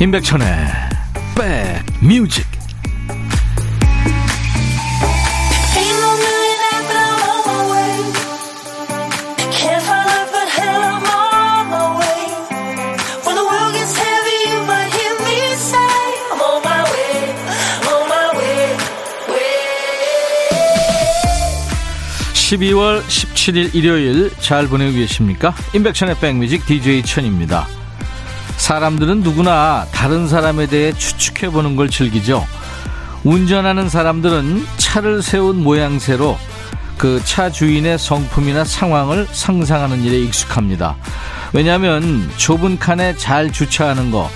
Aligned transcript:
임백천의 0.00 0.46
백뮤직. 2.00 2.46
(12월 22.32 23.02
17일) 23.02 23.74
일요일 23.74 24.30
잘 24.40 24.66
보내고 24.66 24.92
계십니까? 24.92 25.54
임백천의 25.74 26.16
백뮤직 26.20 26.64
DJ 26.64 27.02
천입니다 27.02 27.68
사람들은 28.70 29.22
누구나 29.22 29.84
다른 29.90 30.28
사람에 30.28 30.68
대해 30.68 30.92
추측해보는 30.92 31.74
걸 31.74 31.90
즐기죠. 31.90 32.46
운전하는 33.24 33.88
사람들은 33.88 34.64
차를 34.76 35.22
세운 35.22 35.64
모양새로 35.64 36.38
그 36.96 37.20
차 37.24 37.50
주인의 37.50 37.98
성품이나 37.98 38.64
상황을 38.64 39.26
상상하는 39.32 40.04
일에 40.04 40.20
익숙합니다. 40.20 40.94
왜냐하면 41.52 42.30
좁은 42.36 42.78
칸에 42.78 43.16
잘 43.16 43.50
주차하는 43.50 44.12
거, 44.12 44.30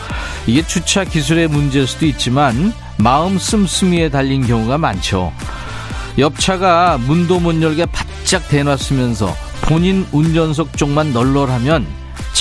이게 0.48 0.66
주차 0.66 1.04
기술의 1.04 1.46
문제일 1.46 1.86
수도 1.86 2.04
있지만 2.04 2.72
마음 2.96 3.38
씀씀이에 3.38 4.08
달린 4.08 4.44
경우가 4.44 4.78
많죠. 4.78 5.32
옆차가 6.18 6.98
문도 6.98 7.38
못 7.38 7.62
열게 7.62 7.86
바짝 7.86 8.48
대놨으면서 8.48 9.32
본인 9.60 10.04
운전석 10.10 10.76
쪽만 10.76 11.12
널널하면 11.12 11.86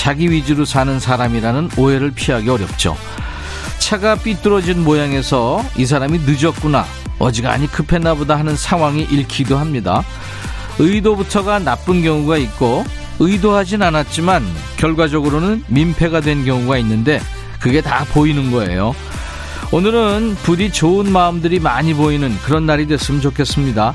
자기 0.04 0.30
위주로 0.30 0.66
사는 0.66 1.00
사람이라는 1.00 1.70
오해를 1.78 2.10
피하기 2.10 2.46
어렵죠. 2.50 2.94
차가 3.78 4.14
삐뚤어진 4.16 4.84
모양에서 4.84 5.64
이 5.78 5.86
사람이 5.86 6.20
늦었구나, 6.26 6.84
어지간히 7.18 7.68
급했나 7.68 8.12
보다 8.12 8.38
하는 8.38 8.54
상황이 8.54 9.00
읽히기도 9.00 9.56
합니다. 9.56 10.04
의도부터가 10.78 11.60
나쁜 11.60 12.02
경우가 12.02 12.36
있고, 12.36 12.84
의도하진 13.18 13.80
않았지만, 13.80 14.44
결과적으로는 14.76 15.64
민폐가 15.68 16.20
된 16.20 16.44
경우가 16.44 16.76
있는데, 16.76 17.22
그게 17.58 17.80
다 17.80 18.04
보이는 18.12 18.50
거예요. 18.50 18.94
오늘은 19.72 20.36
부디 20.42 20.70
좋은 20.70 21.10
마음들이 21.10 21.60
많이 21.60 21.94
보이는 21.94 22.36
그런 22.44 22.66
날이 22.66 22.86
됐으면 22.86 23.22
좋겠습니다. 23.22 23.94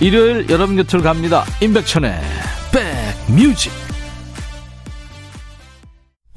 일요일 0.00 0.46
여러분 0.48 0.76
곁을 0.76 1.02
갑니다. 1.02 1.44
임백천의 1.60 2.18
백뮤직. 3.28 3.89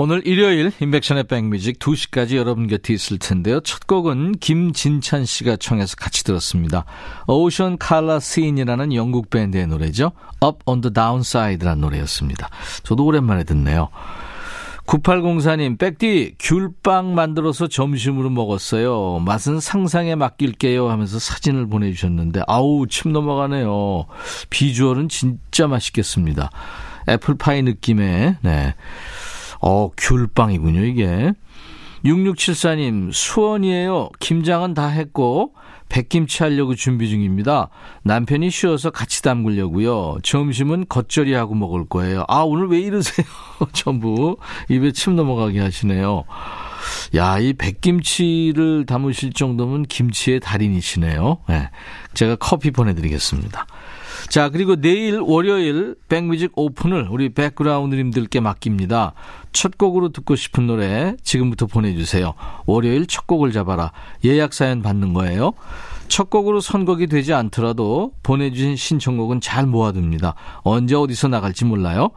오늘 0.03 0.27
일요일 0.27 0.73
인백션의 0.81 1.23
백뮤직 1.23 1.79
2시까지 1.79 2.35
여러분 2.35 2.67
곁에 2.67 2.93
있을 2.93 3.19
텐데요. 3.19 3.61
첫 3.61 3.87
곡은 3.87 4.33
김진찬 4.33 5.23
씨가 5.23 5.55
청해서 5.55 5.95
같이 5.95 6.25
들었습니다. 6.25 6.83
오션 7.25 7.77
칼라 7.77 8.19
시인이라는 8.19 8.93
영국 8.95 9.29
밴드의 9.29 9.65
노래죠. 9.65 10.11
Up 10.43 10.57
on 10.65 10.81
the 10.81 10.93
Downside라는 10.93 11.79
노래였습니다. 11.79 12.49
저도 12.83 13.05
오랜만에 13.05 13.45
듣네요. 13.45 13.91
9804님, 14.87 15.79
백디, 15.79 16.35
귤빵 16.37 17.15
만들어서 17.15 17.69
점심으로 17.69 18.29
먹었어요. 18.29 19.19
맛은 19.25 19.61
상상에 19.61 20.15
맡길게요 20.15 20.89
하면서 20.89 21.17
사진을 21.17 21.67
보내주셨는데, 21.67 22.41
아우, 22.47 22.87
침 22.87 23.13
넘어가네요. 23.13 24.07
비주얼은 24.49 25.07
진짜 25.07 25.67
맛있겠습니다. 25.67 26.49
애플파이 27.07 27.61
느낌의, 27.61 28.35
네. 28.41 28.75
어, 29.63 29.89
귤빵이군요, 29.97 30.81
이게. 30.81 31.33
6674님, 32.03 33.13
수원이에요. 33.13 34.09
김장은 34.19 34.73
다 34.73 34.87
했고, 34.87 35.53
백김치 35.87 36.43
하려고 36.43 36.75
준비 36.75 37.07
중입니다. 37.07 37.69
남편이 38.03 38.49
쉬어서 38.49 38.89
같이 38.89 39.21
담그려고요. 39.21 40.17
점심은 40.23 40.87
겉절이 40.89 41.33
하고 41.33 41.55
먹을 41.55 41.85
거예요. 41.85 42.25
아, 42.27 42.39
오늘 42.41 42.67
왜 42.67 42.79
이러세요? 42.79 43.25
전부 43.71 44.35
입에 44.69 44.91
침 44.91 45.15
넘어가게 45.15 45.61
하시네요. 45.61 46.25
야, 47.15 47.39
이 47.39 47.53
백김치를 47.53 48.85
담으실 48.85 49.31
정도면 49.31 49.83
김치의 49.83 50.41
달인이시네요. 50.41 51.37
네, 51.47 51.69
제가 52.15 52.35
커피 52.35 52.71
보내드리겠습니다. 52.71 53.65
자, 54.29 54.49
그리고 54.49 54.75
내일 54.75 55.19
월요일 55.19 55.95
백뮤직 56.09 56.51
오픈을 56.55 57.07
우리 57.09 57.29
백그라운드님들께 57.29 58.39
맡깁니다. 58.39 59.13
첫 59.51 59.77
곡으로 59.77 60.09
듣고 60.09 60.35
싶은 60.35 60.67
노래 60.67 61.15
지금부터 61.23 61.67
보내주세요. 61.67 62.33
월요일 62.65 63.05
첫 63.05 63.27
곡을 63.27 63.51
잡아라. 63.51 63.91
예약 64.25 64.53
사연 64.53 64.81
받는 64.81 65.13
거예요. 65.13 65.53
첫 66.07 66.29
곡으로 66.29 66.61
선곡이 66.61 67.07
되지 67.07 67.33
않더라도 67.33 68.11
보내주신 68.23 68.75
신청곡은 68.75 69.41
잘 69.41 69.65
모아둡니다. 69.65 70.35
언제 70.63 70.95
어디서 70.95 71.27
나갈지 71.27 71.65
몰라요. 71.65 72.09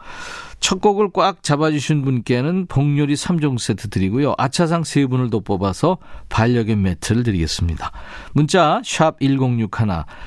첫 0.60 0.80
곡을 0.80 1.10
꽉 1.12 1.42
잡아주신 1.42 2.02
분께는 2.02 2.66
복요리 2.66 3.14
3종 3.14 3.58
세트 3.58 3.88
드리고요. 3.88 4.34
아차상 4.38 4.82
3분을 4.82 5.30
더 5.30 5.40
뽑아서 5.40 5.98
반려견 6.28 6.82
매트를 6.82 7.22
드리겠습니다. 7.22 7.92
문자 8.32 8.80
1061, 8.84 9.68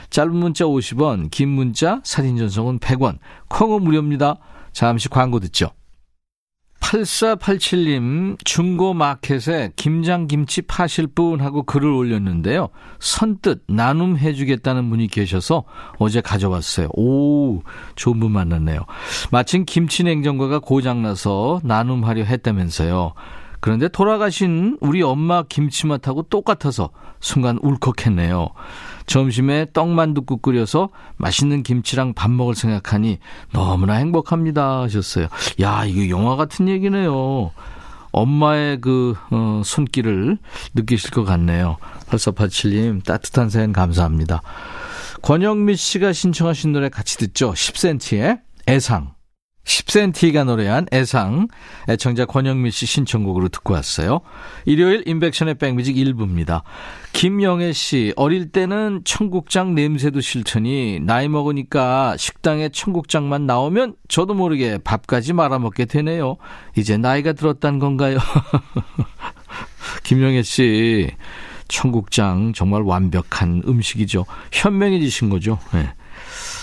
짧은 0.10 0.36
문자 0.36 0.66
50원, 0.66 1.30
긴 1.32 1.50
문자 1.50 2.00
사진 2.04 2.38
전송은 2.38 2.80
100원, 2.80 3.18
콩은 3.50 3.84
무료입니다. 3.84 4.38
잠시 4.72 5.10
광고 5.10 5.40
듣죠. 5.40 5.72
8487님, 6.90 8.44
중고 8.44 8.96
마켓에 8.96 9.72
김장김치 9.76 10.64
파실 10.64 11.06
분 11.06 11.40
하고 11.40 11.62
글을 11.62 11.88
올렸는데요. 11.88 12.70
선뜻 13.00 13.64
나눔해 13.68 14.34
주겠다는 14.34 14.90
분이 14.90 15.08
계셔서 15.08 15.66
어제 16.00 16.20
가져왔어요. 16.20 16.90
오, 16.94 17.62
좋은 17.96 18.20
분 18.20 18.32
만났네요. 18.32 18.80
마침 19.32 19.66
김치 19.66 20.04
냉장고가 20.04 20.60
고장나서 20.60 21.62
나눔하려 21.64 22.24
했다면서요. 22.24 23.14
그런데 23.60 23.88
돌아가신 23.88 24.78
우리 24.80 25.04
엄마 25.04 25.44
김치맛하고 25.44 26.24
똑같아서 26.24 26.90
순간 27.20 27.60
울컥했네요. 27.62 28.50
점심에 29.10 29.66
떡만둣국 29.74 30.44
끓여서 30.44 30.90
맛있는 31.18 31.64
김치랑 31.64 32.14
밥 32.14 32.30
먹을 32.30 32.54
생각하니 32.54 33.18
너무나 33.52 33.96
행복합니다 33.96 34.82
하셨어요. 34.82 35.28
야, 35.62 35.84
이거 35.84 36.10
영화 36.10 36.36
같은 36.36 36.70
얘기네요. 36.70 37.52
엄마의 38.12 38.80
그, 38.82 39.16
어, 39.32 39.64
손길을 39.66 40.38
느끼실 40.76 41.10
것 41.10 41.24
같네요. 41.26 41.78
8487님, 42.10 43.04
따뜻한 43.04 43.50
사연 43.50 43.74
감사합니다. 43.74 44.44
권영미 45.24 45.76
씨가 45.76 46.14
신청하신 46.14 46.72
노래 46.72 46.90
같이 46.90 47.18
듣죠. 47.18 47.54
10cm의 47.54 48.42
애상. 48.68 49.14
10cm가 49.70 50.46
노래한 50.46 50.88
애상 50.92 51.48
애청자 51.88 52.26
권영민 52.26 52.72
씨 52.72 52.86
신청곡으로 52.88 53.50
듣고 53.50 53.76
왔어요. 53.76 54.22
일요일 54.66 55.04
인백션의 55.06 55.56
백뮤직 55.56 55.96
1부입니다. 55.96 56.64
김영애 57.14 57.72
씨 57.72 58.12
어릴 58.16 58.52
때는 58.52 59.02
청국장 59.06 59.76
냄새도 59.76 60.22
싫더니 60.22 61.00
나이 61.02 61.28
먹으니까 61.28 62.18
식당에 62.18 62.70
청국장만 62.70 63.46
나오면 63.46 63.96
저도 64.08 64.34
모르게 64.34 64.80
밥까지 64.80 65.34
말아먹게 65.34 65.86
되네요. 65.86 66.38
이제 66.76 66.98
나이가 66.98 67.34
들었다는 67.34 67.78
건가요? 67.78 68.18
김영애 70.04 70.42
씨 70.42 71.12
청국장 71.68 72.54
정말 72.54 72.82
완벽한 72.82 73.62
음식이죠. 73.68 74.26
현명해지신 74.52 75.30
거죠. 75.30 75.60
네. 75.74 75.94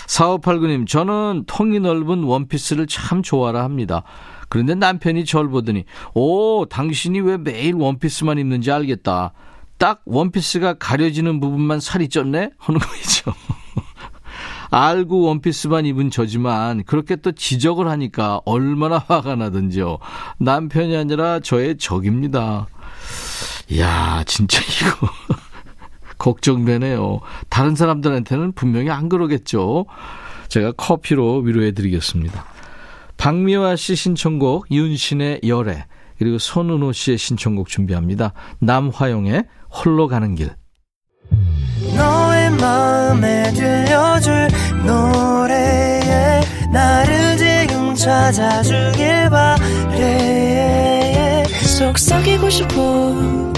4589님, 0.07 0.87
저는 0.87 1.43
통이 1.47 1.79
넓은 1.79 2.23
원피스를 2.23 2.87
참 2.87 3.21
좋아라 3.21 3.63
합니다. 3.63 4.03
그런데 4.49 4.73
남편이 4.75 5.25
절 5.25 5.49
보더니, 5.49 5.85
오, 6.13 6.65
당신이 6.65 7.19
왜 7.19 7.37
매일 7.37 7.75
원피스만 7.75 8.39
입는지 8.39 8.71
알겠다. 8.71 9.33
딱 9.77 10.01
원피스가 10.05 10.75
가려지는 10.75 11.39
부분만 11.39 11.79
살이 11.79 12.07
쪘네? 12.07 12.51
하는 12.57 12.79
거 12.79 12.95
있죠. 12.97 13.33
알고 14.71 15.21
원피스만 15.21 15.85
입은 15.85 16.09
저지만 16.09 16.83
그렇게 16.83 17.15
또 17.15 17.31
지적을 17.31 17.87
하니까 17.87 18.41
얼마나 18.45 18.97
화가 18.97 19.35
나든지요. 19.35 19.99
남편이 20.39 20.95
아니라 20.95 21.39
저의 21.39 21.77
적입니다. 21.77 22.67
이야, 23.69 24.23
진짜 24.25 24.61
이거. 24.61 25.07
걱정되네요. 26.17 27.19
다른 27.49 27.75
사람들한테는 27.75 28.53
분명히 28.53 28.89
안 28.89 29.09
그러겠죠. 29.09 29.85
제가 30.47 30.73
커피로 30.77 31.39
위로해 31.39 31.71
드리겠습니다. 31.71 32.45
박미화 33.17 33.75
씨 33.75 33.95
신청곡 33.95 34.71
윤신의 34.71 35.41
열애 35.47 35.85
그리고 36.17 36.37
손은호 36.37 36.93
씨의 36.93 37.17
신청곡 37.17 37.67
준비합니다. 37.67 38.33
남화용의 38.59 39.45
홀로 39.69 40.07
가는 40.07 40.35
길. 40.35 40.51
너의 41.95 42.51
마음에 42.51 43.51
들려줄 43.53 44.47
노래에 44.85 46.41
나를 46.71 47.37
지금 47.37 47.93
찾아주길 47.95 49.29
바래 49.29 50.67
속삭이고 51.77 52.49
싶어 52.49 52.73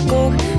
꼭 0.10 0.59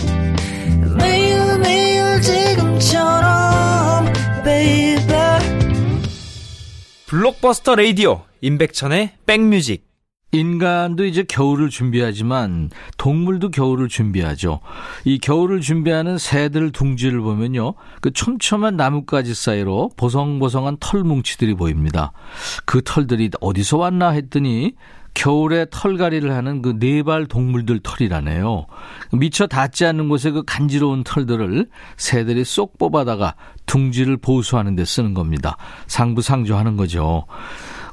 블록버스터 7.11 7.75
레이디오 7.75 8.21
임백천의 8.39 9.17
백뮤직 9.25 9.85
인간도 10.31 11.03
이제 11.03 11.23
겨울을 11.23 11.69
준비하지만 11.69 12.69
동물도 12.97 13.51
겨울을 13.51 13.89
준비하죠. 13.89 14.61
이 15.03 15.19
겨울을 15.19 15.59
준비하는 15.59 16.17
새들 16.17 16.71
둥지를 16.71 17.19
보면요. 17.19 17.73
그 17.99 18.11
촘촘한 18.13 18.77
나뭇가지 18.77 19.33
사이로 19.33 19.91
보성보성한 19.97 20.77
털 20.79 21.03
뭉치들이 21.03 21.55
보입니다. 21.55 22.13
그 22.63 22.81
털들이 22.81 23.31
어디서 23.41 23.75
왔나 23.75 24.11
했더니 24.11 24.75
겨울에 25.13 25.65
털갈이를 25.69 26.33
하는 26.33 26.61
그 26.61 26.75
네발 26.79 27.25
동물들 27.25 27.79
털이라네요. 27.83 28.65
미처 29.13 29.47
닿지 29.47 29.85
않는 29.85 30.09
곳에 30.09 30.31
그 30.31 30.43
간지러운 30.43 31.03
털들을 31.03 31.67
새들이 31.97 32.43
쏙 32.43 32.77
뽑아다가 32.77 33.35
둥지를 33.65 34.17
보수하는 34.17 34.75
데 34.75 34.85
쓰는 34.85 35.13
겁니다. 35.13 35.57
상부상조하는 35.87 36.77
거죠. 36.77 37.25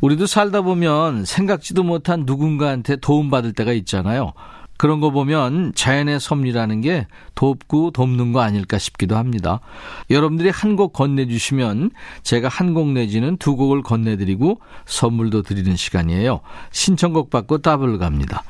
우리도 0.01 0.27
살다 0.27 0.63
보면 0.63 1.25
생각지도 1.25 1.83
못한 1.83 2.23
누군가한테 2.25 2.97
도움받을 2.97 3.53
때가 3.53 3.73
있잖아요. 3.73 4.33
그런 4.79 5.01
거 5.01 5.11
보면 5.11 5.73
자연의 5.75 6.21
섭리라는 6.21 6.81
게 6.81 7.07
돕고 7.35 7.91
돕는 7.91 8.33
거 8.33 8.41
아닐까 8.41 8.79
싶기도 8.79 9.17
합니다. 9.17 9.61
여러분들이 10.09 10.49
한 10.51 10.77
곡 10.77 10.93
건네주시면 10.93 11.91
제가 12.23 12.49
한 12.49 12.73
곡 12.75 12.93
내지는 12.93 13.37
두 13.37 13.57
곡을 13.57 13.83
건네드리고 13.83 14.61
선물도 14.87 15.43
드리는 15.43 15.75
시간이에요. 15.77 16.41
신청곡 16.71 17.29
받고 17.31 17.59
더블 17.59 17.99
갑니다. 17.99 18.45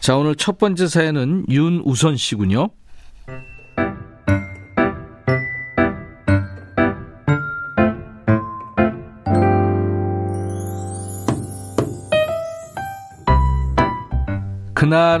자, 0.00 0.16
오늘 0.16 0.34
첫 0.34 0.58
번째 0.58 0.88
사연은 0.88 1.44
윤우선 1.48 2.16
씨군요. 2.16 2.70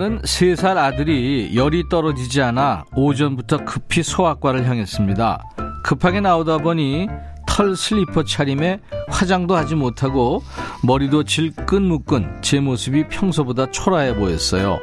그날은 0.00 0.22
세 0.24 0.56
살 0.56 0.78
아들이 0.78 1.50
열이 1.54 1.90
떨어지지 1.90 2.40
않아 2.40 2.84
오전부터 2.96 3.66
급히 3.66 4.02
소아과를 4.02 4.66
향했습니다. 4.66 5.44
급하게 5.84 6.20
나오다 6.22 6.58
보니 6.58 7.06
털 7.46 7.76
슬리퍼 7.76 8.24
차림에 8.24 8.80
화장도 9.08 9.54
하지 9.54 9.74
못하고 9.74 10.42
머리도 10.84 11.24
질끈 11.24 11.82
묶은 11.82 12.38
제 12.40 12.60
모습이 12.60 13.08
평소보다 13.08 13.70
초라해 13.70 14.14
보였어요. 14.16 14.80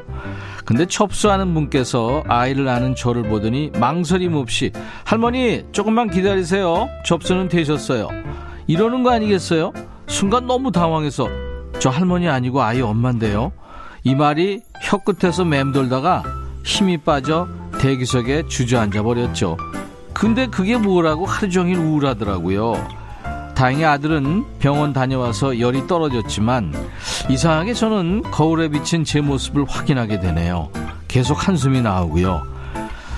근데 0.65 0.85
접수하는 0.85 1.51
분께서 1.55 2.23
아이를 2.27 2.67
아는 2.67 2.93
저를 2.93 3.23
보더니 3.23 3.71
망설임 3.79 4.35
없이 4.35 4.71
할머니 5.03 5.63
조금만 5.71 6.11
기다리세요. 6.11 6.89
접수는 7.05 7.47
되셨어요. 7.47 8.07
이러는 8.67 9.01
거 9.01 9.11
아니겠어요? 9.11 9.73
순간 10.05 10.45
너무 10.45 10.71
당황해서 10.71 11.27
저 11.79 11.89
할머니 11.89 12.29
아니고 12.29 12.61
아이 12.61 12.81
엄마인데요. 12.81 13.51
이 14.07 14.15
말이 14.15 14.61
혀끝에서 14.83 15.43
맴돌다가 15.43 16.23
힘이 16.63 16.97
빠져 16.97 17.49
대기석에 17.77 18.47
주저앉아 18.47 19.03
버렸죠. 19.03 19.57
근데 20.13 20.47
그게 20.47 20.77
뭐라고 20.77 21.25
하루 21.25 21.49
종일 21.49 21.77
우울하더라고요. 21.79 22.87
다행히 23.53 23.83
아들은 23.83 24.45
병원 24.59 24.93
다녀와서 24.93 25.59
열이 25.59 25.87
떨어졌지만 25.87 26.73
이상하게 27.27 27.73
저는 27.73 28.21
거울에 28.31 28.69
비친 28.69 29.03
제 29.03 29.19
모습을 29.19 29.65
확인하게 29.67 30.21
되네요. 30.21 30.69
계속 31.09 31.45
한숨이 31.45 31.81
나오고요. 31.81 32.43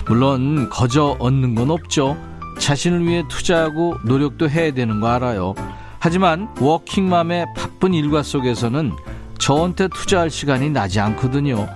물론 0.07 0.71
거저 0.71 1.17
얻는 1.19 1.53
건 1.53 1.69
없죠. 1.69 2.17
자신을 2.57 3.05
위해 3.05 3.23
투자하고 3.29 3.97
노력도 4.05 4.49
해야 4.49 4.73
되는 4.73 4.99
거 4.99 5.09
알아요. 5.09 5.53
하지만 5.99 6.49
워킹맘의 6.59 7.45
바쁜 7.55 7.93
일과 7.93 8.23
속에서는 8.23 8.93
저한테 9.39 9.87
투자할 9.87 10.29
시간이 10.29 10.69
나지 10.69 10.99
않거든요. 10.99 11.67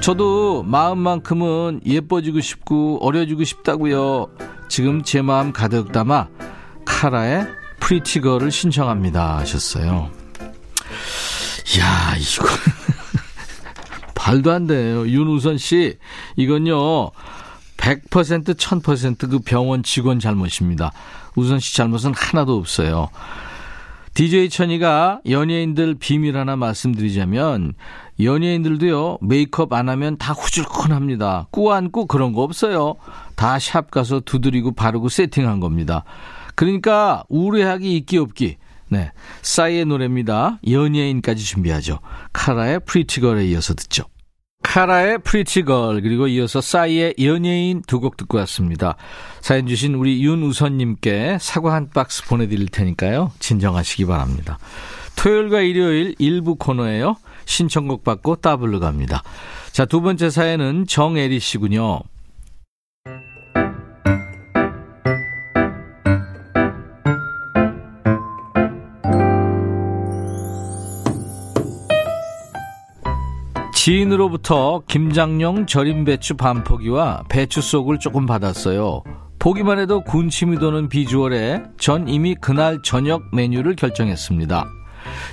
저도 0.00 0.62
마음만큼은 0.64 1.80
예뻐지고 1.86 2.40
싶고 2.40 2.98
어려지고 3.00 3.44
싶다고요. 3.44 4.28
지금 4.68 5.02
제 5.02 5.22
마음 5.22 5.52
가득 5.52 5.92
담아 5.92 6.28
카라의 6.84 7.46
Pretty 7.80 8.12
Girl을 8.12 8.50
신청합니다 8.50 9.38
하셨어요. 9.38 10.10
야 11.78 12.16
이거 12.16 12.46
말도 14.26 14.52
안 14.52 14.66
돼요. 14.66 15.06
윤우선 15.06 15.58
씨 15.58 15.98
이건요 16.36 17.10
100% 17.76 18.54
1000%그 18.54 19.40
병원 19.40 19.82
직원 19.82 20.20
잘못입니다. 20.20 20.92
우선 21.34 21.58
씨 21.60 21.76
잘못은 21.76 22.14
하나도 22.14 22.56
없어요. 22.56 23.08
DJ 24.14 24.50
천이가 24.50 25.20
연예인들 25.28 25.94
비밀 25.98 26.36
하나 26.36 26.54
말씀드리자면 26.56 27.72
연예인들도요 28.20 29.18
메이크업 29.22 29.72
안 29.72 29.88
하면 29.88 30.18
다 30.18 30.34
후줄근합니다. 30.34 31.48
꾸안꾸 31.50 32.06
그런 32.06 32.32
거 32.34 32.42
없어요. 32.42 32.96
다 33.36 33.58
샵 33.58 33.90
가서 33.90 34.20
두드리고 34.20 34.72
바르고 34.72 35.08
세팅한 35.08 35.60
겁니다. 35.60 36.04
그러니까 36.54 37.24
우려하기 37.28 37.96
있기 37.96 38.18
없기. 38.18 38.56
네, 38.90 39.10
싸이의 39.40 39.86
노래입니다. 39.86 40.58
연예인까지 40.68 41.42
준비하죠. 41.44 42.00
카라의 42.34 42.80
Pretty 42.84 43.18
Girl에 43.18 43.46
이어서 43.46 43.72
듣죠. 43.74 44.04
카라의 44.72 45.18
Pretty 45.18 45.67
Girl 45.67 46.00
그리고 46.00 46.28
이어서 46.28 46.62
싸이의 46.62 47.16
연예인 47.20 47.82
두 47.82 48.00
곡 48.00 48.16
듣고 48.16 48.38
왔습니다. 48.38 48.96
사연 49.42 49.66
주신 49.66 49.94
우리 49.94 50.24
윤우선님께 50.24 51.36
사과 51.42 51.74
한 51.74 51.90
박스 51.90 52.24
보내드릴 52.24 52.68
테니까요. 52.68 53.32
진정하시기 53.38 54.06
바랍니다. 54.06 54.58
토요일과 55.16 55.60
일요일 55.60 56.14
일부 56.18 56.54
코너예요. 56.54 57.16
신청곡 57.44 58.02
받고 58.02 58.36
따블로 58.36 58.80
갑니다. 58.80 59.22
자, 59.72 59.84
두 59.84 60.00
번째 60.00 60.30
사연은 60.30 60.86
정애리 60.86 61.38
씨군요. 61.38 62.00
지인으로부터 73.82 74.80
김장용 74.86 75.66
절임 75.66 76.04
배추 76.04 76.36
반포기와 76.36 77.24
배추 77.28 77.60
속을 77.60 77.98
조금 77.98 78.26
받았어요. 78.26 79.02
보기만 79.40 79.80
해도 79.80 80.04
군침이 80.04 80.60
도는 80.60 80.88
비주얼에 80.88 81.64
전 81.78 82.06
이미 82.06 82.36
그날 82.36 82.78
저녁 82.84 83.24
메뉴를 83.34 83.74
결정했습니다. 83.74 84.66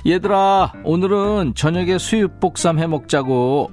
얘들아, 0.04 0.72
오늘은 0.82 1.52
저녁에 1.54 1.96
수육복삼 1.96 2.80
해 2.80 2.88
먹자고. 2.88 3.70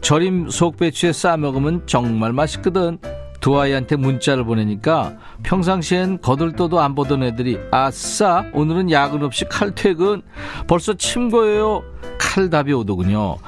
절임 0.00 0.48
속배추에 0.48 1.12
싸 1.12 1.36
먹으면 1.36 1.82
정말 1.88 2.32
맛있거든. 2.32 2.98
두 3.40 3.58
아이한테 3.58 3.96
문자를 3.96 4.44
보내니까 4.44 5.16
평상시엔 5.42 6.20
거들떠도 6.20 6.78
안 6.78 6.94
보던 6.94 7.24
애들이 7.24 7.58
아싸 7.72 8.44
오늘은 8.52 8.92
야근 8.92 9.24
없이 9.24 9.46
칼퇴근 9.46 10.20
벌써 10.66 10.92
침고예요 10.92 11.82
칼답이 12.18 12.74
오더군요 12.74 13.38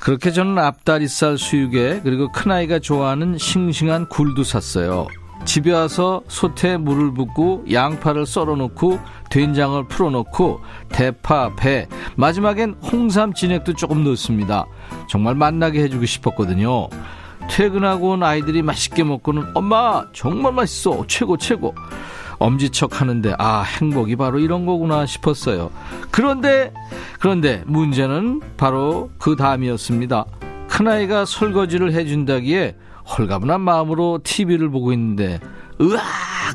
그렇게 0.00 0.30
저는 0.30 0.58
앞다리살 0.58 1.38
수육에 1.38 2.00
그리고 2.02 2.30
큰아이가 2.30 2.78
좋아하는 2.78 3.36
싱싱한 3.36 4.08
굴도 4.08 4.44
샀어요. 4.44 5.06
집에 5.44 5.72
와서 5.72 6.22
솥에 6.28 6.76
물을 6.76 7.12
붓고 7.14 7.64
양파를 7.70 8.26
썰어놓고 8.26 8.98
된장을 9.30 9.86
풀어놓고 9.88 10.60
대파, 10.90 11.54
배, 11.56 11.86
마지막엔 12.16 12.76
홍삼 12.82 13.32
진액도 13.32 13.74
조금 13.74 14.04
넣습니다. 14.04 14.66
정말 15.08 15.34
맛나게 15.34 15.82
해주고 15.82 16.06
싶었거든요. 16.06 16.88
퇴근하고 17.50 18.10
온 18.10 18.22
아이들이 18.22 18.62
맛있게 18.62 19.04
먹고는 19.04 19.52
엄마 19.54 20.04
정말 20.12 20.52
맛있어 20.52 21.04
최고 21.06 21.36
최고 21.36 21.74
엄지척 22.38 23.00
하는데 23.00 23.34
아 23.38 23.62
행복이 23.62 24.16
바로 24.16 24.38
이런 24.38 24.66
거구나 24.66 25.06
싶었어요. 25.06 25.70
그런데 26.10 26.72
그런데 27.18 27.62
문제는 27.66 28.40
바로 28.56 29.10
그 29.18 29.36
다음이었습니다. 29.36 30.24
큰아이가 30.68 31.24
설거지를 31.24 31.92
해준다기에 31.92 32.76
홀가분한 33.06 33.60
마음으로 33.60 34.20
TV를 34.22 34.70
보고 34.70 34.92
있는데 34.92 35.40
으악 35.80 36.02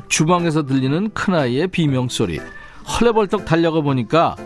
주방에서 0.08 0.64
들리는 0.64 1.10
큰아이의 1.12 1.68
비명소리 1.68 2.40
헐레벌떡 2.86 3.44
달려가 3.44 3.80
보니까 3.80 4.36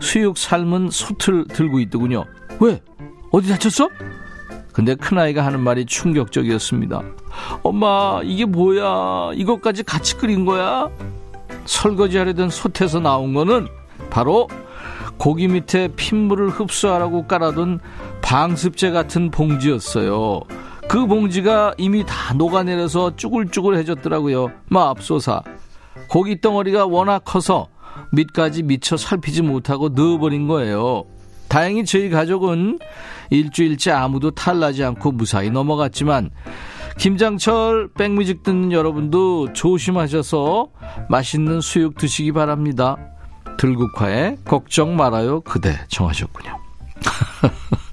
수육 0.00 0.38
삶은 0.38 0.90
솥을 0.90 1.46
들고 1.48 1.80
있더군요. 1.80 2.24
왜? 2.60 2.80
어디 3.32 3.48
다쳤어? 3.48 3.88
근데 4.76 4.94
큰아이가 4.94 5.42
하는 5.42 5.60
말이 5.60 5.86
충격적이었습니다. 5.86 7.00
엄마, 7.62 8.20
이게 8.22 8.44
뭐야? 8.44 9.30
이것까지 9.32 9.84
같이 9.84 10.18
끓인 10.18 10.44
거야? 10.44 10.90
설거지 11.64 12.18
하려던 12.18 12.50
솥에서 12.50 13.00
나온 13.00 13.32
거는 13.32 13.68
바로 14.10 14.50
고기 15.16 15.48
밑에 15.48 15.88
핏물을 15.96 16.50
흡수하라고 16.50 17.26
깔아둔 17.26 17.80
방습제 18.20 18.90
같은 18.90 19.30
봉지였어요. 19.30 20.42
그 20.90 21.06
봉지가 21.06 21.72
이미 21.78 22.04
다 22.04 22.34
녹아내려서 22.34 23.16
쭈글쭈글해졌더라고요. 23.16 24.50
마압소사. 24.68 25.40
고기 26.10 26.38
덩어리가 26.42 26.84
워낙 26.84 27.22
커서 27.24 27.68
밑까지 28.12 28.62
미처 28.64 28.98
살피지 28.98 29.40
못하고 29.40 29.88
넣어버린 29.88 30.46
거예요. 30.46 31.04
다행히 31.48 31.84
저희 31.84 32.10
가족은 32.10 32.78
일주일째 33.30 33.90
아무도 33.92 34.30
탈나지 34.30 34.84
않고 34.84 35.12
무사히 35.12 35.50
넘어갔지만 35.50 36.30
김장철 36.98 37.90
백뮤직 37.94 38.42
듣는 38.42 38.72
여러분도 38.72 39.52
조심하셔서 39.52 40.68
맛있는 41.08 41.60
수육 41.60 41.98
드시기 41.98 42.32
바랍니다. 42.32 42.96
들국화에 43.58 44.36
걱정 44.44 44.96
말아요 44.96 45.40
그대 45.40 45.78
정하셨군요. 45.88 46.56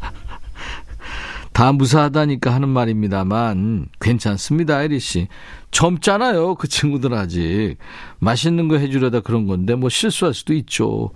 다 1.54 1.72
무사하다니까 1.72 2.52
하는 2.52 2.68
말입니다만 2.70 3.88
괜찮습니다, 4.00 4.82
에리 4.82 5.00
씨. 5.00 5.28
젊잖아요, 5.70 6.56
그 6.56 6.68
친구들 6.68 7.14
아직. 7.14 7.78
맛있는 8.20 8.68
거 8.68 8.78
해주려다 8.78 9.20
그런 9.20 9.46
건데 9.46 9.76
뭐 9.76 9.90
실수할 9.90 10.34
수도 10.34 10.54
있죠. 10.54 11.12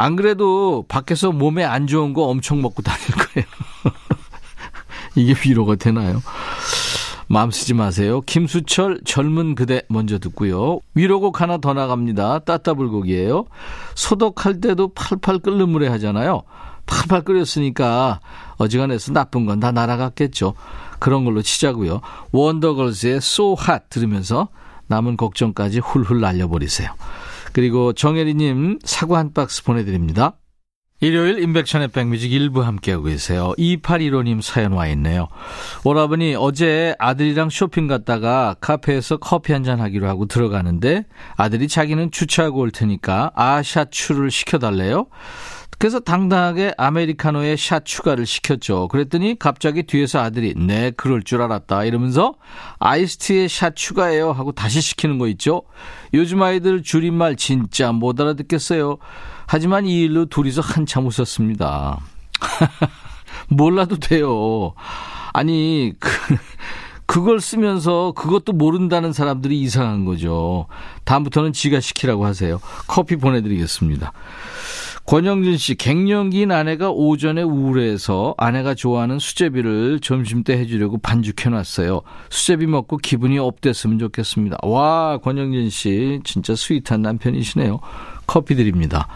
안 0.00 0.16
그래도 0.16 0.84
밖에서 0.88 1.30
몸에 1.30 1.62
안 1.64 1.86
좋은 1.86 2.12
거 2.14 2.22
엄청 2.24 2.62
먹고 2.62 2.82
다닐 2.82 3.00
거예요. 3.12 3.46
이게 5.14 5.34
위로가 5.44 5.74
되나요? 5.76 6.22
마음 7.28 7.50
쓰지 7.50 7.74
마세요. 7.74 8.20
김수철 8.22 9.02
젊은 9.04 9.54
그대 9.54 9.82
먼저 9.88 10.18
듣고요. 10.18 10.80
위로곡 10.94 11.40
하나 11.40 11.58
더 11.58 11.74
나갑니다. 11.74 12.40
따따불곡이에요. 12.40 13.44
소독할 13.94 14.60
때도 14.60 14.88
팔팔 14.94 15.38
끓는 15.40 15.68
물에 15.68 15.86
하잖아요. 15.88 16.42
팔팔 16.86 17.22
끓였으니까 17.22 18.20
어지간해서 18.56 19.12
나쁜 19.12 19.46
건 19.46 19.60
다 19.60 19.70
날아갔겠죠. 19.70 20.54
그런 20.98 21.24
걸로 21.24 21.40
치자고요. 21.42 22.00
원더걸스의 22.32 23.16
So 23.16 23.52
Hot 23.52 23.84
들으면서 23.90 24.48
남은 24.88 25.16
걱정까지 25.16 25.78
훌훌 25.78 26.20
날려버리세요. 26.20 26.88
그리고 27.52 27.92
정혜리님 27.92 28.78
사과 28.84 29.18
한 29.18 29.32
박스 29.32 29.64
보내드립니다. 29.64 30.36
일요일 31.02 31.38
인백션의 31.38 31.88
백뮤직 31.88 32.30
일부 32.30 32.62
함께하고 32.62 33.04
계세요. 33.04 33.54
2815님 33.56 34.42
사연 34.42 34.72
와 34.72 34.86
있네요. 34.88 35.28
오라버니 35.84 36.34
어제 36.38 36.94
아들이랑 36.98 37.48
쇼핑 37.48 37.86
갔다가 37.86 38.54
카페에서 38.60 39.16
커피 39.16 39.54
한 39.54 39.64
잔 39.64 39.80
하기로 39.80 40.06
하고 40.06 40.26
들어가는데 40.26 41.06
아들이 41.36 41.68
자기는 41.68 42.10
주차하고 42.10 42.58
올 42.60 42.70
테니까 42.70 43.32
아샤추를 43.34 44.30
시켜달래요. 44.30 45.06
그래서 45.78 45.98
당당하게 45.98 46.74
아메리카노에 46.76 47.56
샷 47.56 47.84
추가를 47.86 48.26
시켰죠. 48.26 48.88
그랬더니 48.88 49.38
갑자기 49.38 49.82
뒤에서 49.82 50.20
아들이 50.20 50.54
네 50.54 50.90
그럴 50.90 51.22
줄 51.22 51.40
알았다 51.40 51.84
이러면서 51.84 52.34
아이스티에 52.80 53.48
샷 53.48 53.74
추가해요 53.74 54.32
하고 54.32 54.52
다시 54.52 54.82
시키는 54.82 55.18
거 55.18 55.26
있죠. 55.28 55.62
요즘 56.12 56.42
아이들 56.42 56.82
줄임말 56.82 57.36
진짜 57.36 57.92
못 57.92 58.20
알아듣겠어요. 58.20 58.98
하지만 59.46 59.86
이 59.86 60.02
일로 60.02 60.26
둘이서 60.26 60.60
한참 60.60 61.06
웃었습니다. 61.06 61.98
몰라도 63.48 63.96
돼요. 63.96 64.74
아니 65.32 65.94
그 65.98 66.10
그걸 67.10 67.40
쓰면서 67.40 68.12
그것도 68.12 68.52
모른다는 68.52 69.12
사람들이 69.12 69.60
이상한 69.60 70.04
거죠. 70.04 70.68
다음부터는 71.04 71.52
지가 71.52 71.80
시키라고 71.80 72.24
하세요. 72.24 72.60
커피 72.86 73.16
보내드리겠습니다. 73.16 74.12
권영진 75.06 75.56
씨, 75.56 75.74
갱년기인 75.74 76.52
아내가 76.52 76.90
오전에 76.90 77.42
우울해서 77.42 78.34
아내가 78.38 78.74
좋아하는 78.74 79.18
수제비를 79.18 79.98
점심때 80.00 80.56
해주려고 80.56 80.98
반죽해놨어요. 80.98 82.02
수제비 82.28 82.66
먹고 82.66 82.98
기분이 82.98 83.38
업됐으면 83.38 83.98
좋겠습니다. 83.98 84.58
와, 84.62 85.18
권영진 85.18 85.68
씨, 85.70 86.20
진짜 86.22 86.54
스윗한 86.54 87.02
남편이시네요. 87.02 87.80
커피 88.26 88.54
드립니다. 88.54 89.08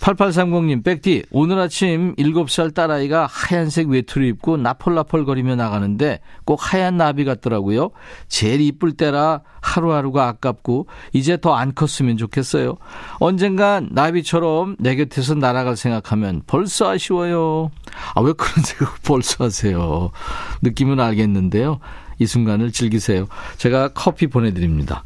8830님, 0.00 0.82
백디, 0.82 1.24
오늘 1.30 1.58
아침 1.58 2.14
7살 2.16 2.74
딸아이가 2.74 3.26
하얀색 3.30 3.88
외투를 3.88 4.26
입고 4.28 4.56
나펄나펄거리며 4.56 5.56
나가는데 5.56 6.20
꼭 6.46 6.58
하얀 6.62 6.96
나비 6.96 7.26
같더라고요. 7.26 7.90
제일 8.26 8.62
이쁠 8.62 8.92
때라 8.92 9.42
하루하루가 9.60 10.26
아깝고 10.28 10.86
이제 11.12 11.36
더 11.36 11.50
안 11.60 11.74
컸으면 11.74 12.16
좋겠어요. 12.16 12.78
언젠간 13.18 13.90
나비처럼 13.92 14.76
내 14.78 14.96
곁에서 14.96 15.34
날아갈 15.34 15.76
생각하면 15.76 16.42
벌써 16.46 16.88
아쉬워요. 16.90 17.70
아, 18.14 18.22
왜 18.22 18.32
그런 18.32 18.64
생각 18.64 19.00
벌써 19.04 19.44
하세요? 19.44 20.10
느낌은 20.62 20.98
알겠는데요. 20.98 21.78
이 22.18 22.26
순간을 22.26 22.72
즐기세요. 22.72 23.26
제가 23.58 23.88
커피 23.88 24.26
보내드립니다. 24.26 25.04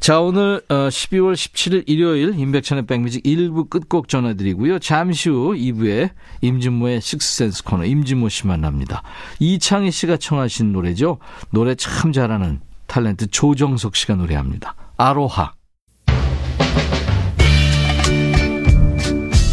자, 0.00 0.20
오늘 0.20 0.62
12월 0.68 1.30
어, 1.30 1.32
17일 1.32 1.84
일요일 1.86 2.38
인백천의 2.38 2.86
백뮤직 2.86 3.22
1부 3.24 3.68
끝곡 3.68 4.08
전해드리고요. 4.08 4.78
잠시 4.78 5.28
후 5.28 5.54
2부에 5.54 6.10
임진모의 6.40 7.00
식스센스 7.00 7.64
코너 7.64 7.84
임진모 7.84 8.28
씨 8.28 8.46
만납니다. 8.46 9.02
이창희 9.40 9.90
씨가 9.90 10.16
청하신 10.16 10.72
노래죠. 10.72 11.18
노래 11.50 11.74
참 11.74 12.12
잘하는 12.12 12.60
탤런트 12.86 13.30
조정석 13.30 13.96
씨가 13.96 14.14
노래합니다. 14.14 14.74
아로하. 14.96 15.52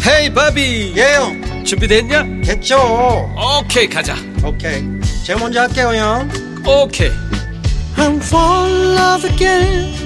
헤이 0.06 0.32
바비 0.32 0.94
예영 0.96 1.64
준비됐냐? 1.64 2.22
됐죠 2.44 2.76
오케이 3.36 3.88
가자 3.88 4.14
오케이 4.44 4.84
제가 5.24 5.40
먼저 5.40 5.62
할게요 5.62 5.88
형 5.94 6.30
오케이 6.64 7.10
I'm 7.96 8.18
fall 8.22 8.72
in 8.72 8.96
love 8.96 9.28
again 9.28 10.05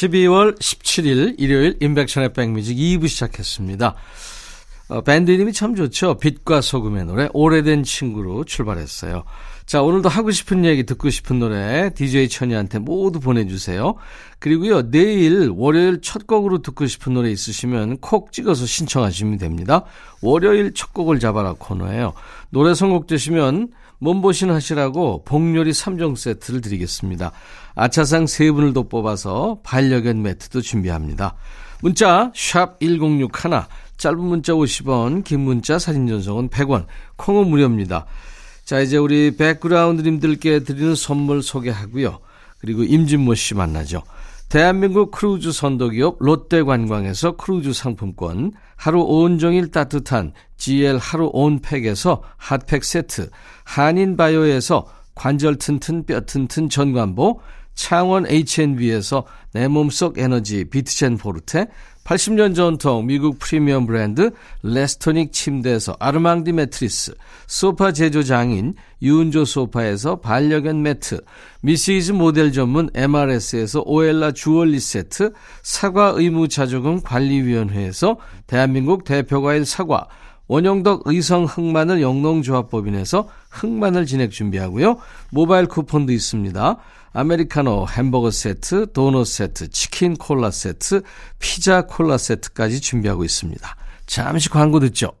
12월 0.00 0.58
17일 0.58 1.34
일요일 1.38 1.76
인백션의 1.80 2.32
백뮤직 2.32 2.76
2부 2.76 3.08
시작했습니다. 3.08 3.94
어, 4.88 5.00
밴드 5.02 5.30
이름이 5.30 5.52
참 5.52 5.74
좋죠. 5.74 6.14
빛과 6.14 6.62
소금의 6.62 7.04
노래 7.04 7.28
오래된 7.32 7.84
친구로 7.84 8.44
출발했어요. 8.44 9.24
자 9.66 9.82
오늘도 9.82 10.08
하고 10.08 10.32
싶은 10.32 10.64
얘기 10.64 10.84
듣고 10.84 11.10
싶은 11.10 11.38
노래 11.38 11.90
DJ 11.94 12.28
천이한테 12.28 12.78
모두 12.80 13.20
보내주세요. 13.20 13.94
그리고요 14.40 14.90
내일 14.90 15.52
월요일 15.54 16.00
첫 16.00 16.26
곡으로 16.26 16.62
듣고 16.62 16.86
싶은 16.86 17.14
노래 17.14 17.30
있으시면 17.30 17.98
콕 17.98 18.32
찍어서 18.32 18.66
신청하시면 18.66 19.38
됩니다. 19.38 19.84
월요일 20.22 20.72
첫 20.74 20.92
곡을 20.92 21.20
잡아라 21.20 21.54
코너예요. 21.56 22.14
노래 22.48 22.74
선곡되시면 22.74 23.68
몸보신 24.00 24.50
하시라고 24.50 25.24
복요리 25.24 25.70
3종 25.70 26.16
세트를 26.16 26.60
드리겠습니다. 26.60 27.32
아차상 27.74 28.24
3분을 28.24 28.74
더 28.74 28.82
뽑아서 28.88 29.60
반려견 29.62 30.22
매트도 30.22 30.60
준비합니다. 30.62 31.36
문자 31.82 32.32
1061, 32.34 33.30
짧은 33.96 34.18
문자 34.18 34.52
50원, 34.52 35.24
긴 35.24 35.40
문자 35.40 35.78
사진 35.78 36.06
전송은 36.06 36.48
100원, 36.48 36.86
콩은 37.16 37.48
무료입니다. 37.48 38.06
자 38.64 38.80
이제 38.80 38.96
우리 38.96 39.36
background님들께 39.36 40.60
드리는 40.60 40.94
선물 40.94 41.42
소개하고요. 41.42 42.20
그리고 42.58 42.82
임진모 42.82 43.34
씨 43.34 43.54
만나죠. 43.54 44.02
대한민국 44.48 45.12
크루즈 45.12 45.52
선도기업 45.52 46.16
롯데관광에서 46.18 47.36
크루즈 47.36 47.72
상품권, 47.72 48.52
하루 48.80 49.02
온종일 49.02 49.70
따뜻한 49.70 50.32
GL 50.56 50.96
하루 50.96 51.28
온팩에서 51.34 52.22
핫팩 52.38 52.82
세트, 52.82 53.28
한인바이오에서 53.64 54.86
관절 55.14 55.56
튼튼 55.56 56.06
뼈 56.06 56.22
튼튼 56.22 56.70
전관보, 56.70 57.42
창원 57.74 58.26
H&B에서 58.26 59.24
내 59.52 59.68
몸속 59.68 60.18
에너지 60.18 60.64
비트젠 60.64 61.16
포르테 61.16 61.66
80년 62.04 62.56
전통 62.56 63.06
미국 63.06 63.38
프리미엄 63.38 63.86
브랜드 63.86 64.30
레스토닉 64.62 65.32
침대에서 65.32 65.96
아르망디 66.00 66.52
매트리스, 66.52 67.14
소파 67.46 67.92
제조 67.92 68.22
장인 68.22 68.74
유은조 69.00 69.44
소파에서 69.44 70.16
반려견 70.16 70.82
매트, 70.82 71.20
미시즈 71.60 72.12
모델 72.12 72.52
전문 72.52 72.90
MRS에서 72.94 73.82
오엘라 73.86 74.32
주얼리 74.32 74.80
세트, 74.80 75.32
사과 75.62 76.12
의무 76.16 76.48
자조금 76.48 77.02
관리위원회에서 77.02 78.16
대한민국 78.46 79.04
대표과일 79.04 79.64
사과, 79.64 80.08
원영덕 80.48 81.02
의성 81.04 81.44
흑마늘 81.44 82.02
영농조합법인에서 82.02 83.28
흑마늘 83.50 84.04
진행 84.06 84.30
준비하고요. 84.30 84.96
모바일 85.30 85.66
쿠폰도 85.66 86.12
있습니다. 86.12 86.76
아메리카노 87.12 87.88
햄버거 87.88 88.30
세트, 88.30 88.92
도넛 88.92 89.26
세트, 89.26 89.70
치킨 89.70 90.14
콜라 90.16 90.50
세트, 90.50 91.02
피자 91.38 91.82
콜라 91.82 92.16
세트까지 92.18 92.80
준비하고 92.80 93.24
있습니다. 93.24 93.76
잠시 94.06 94.48
광고 94.48 94.80
듣죠. 94.80 95.12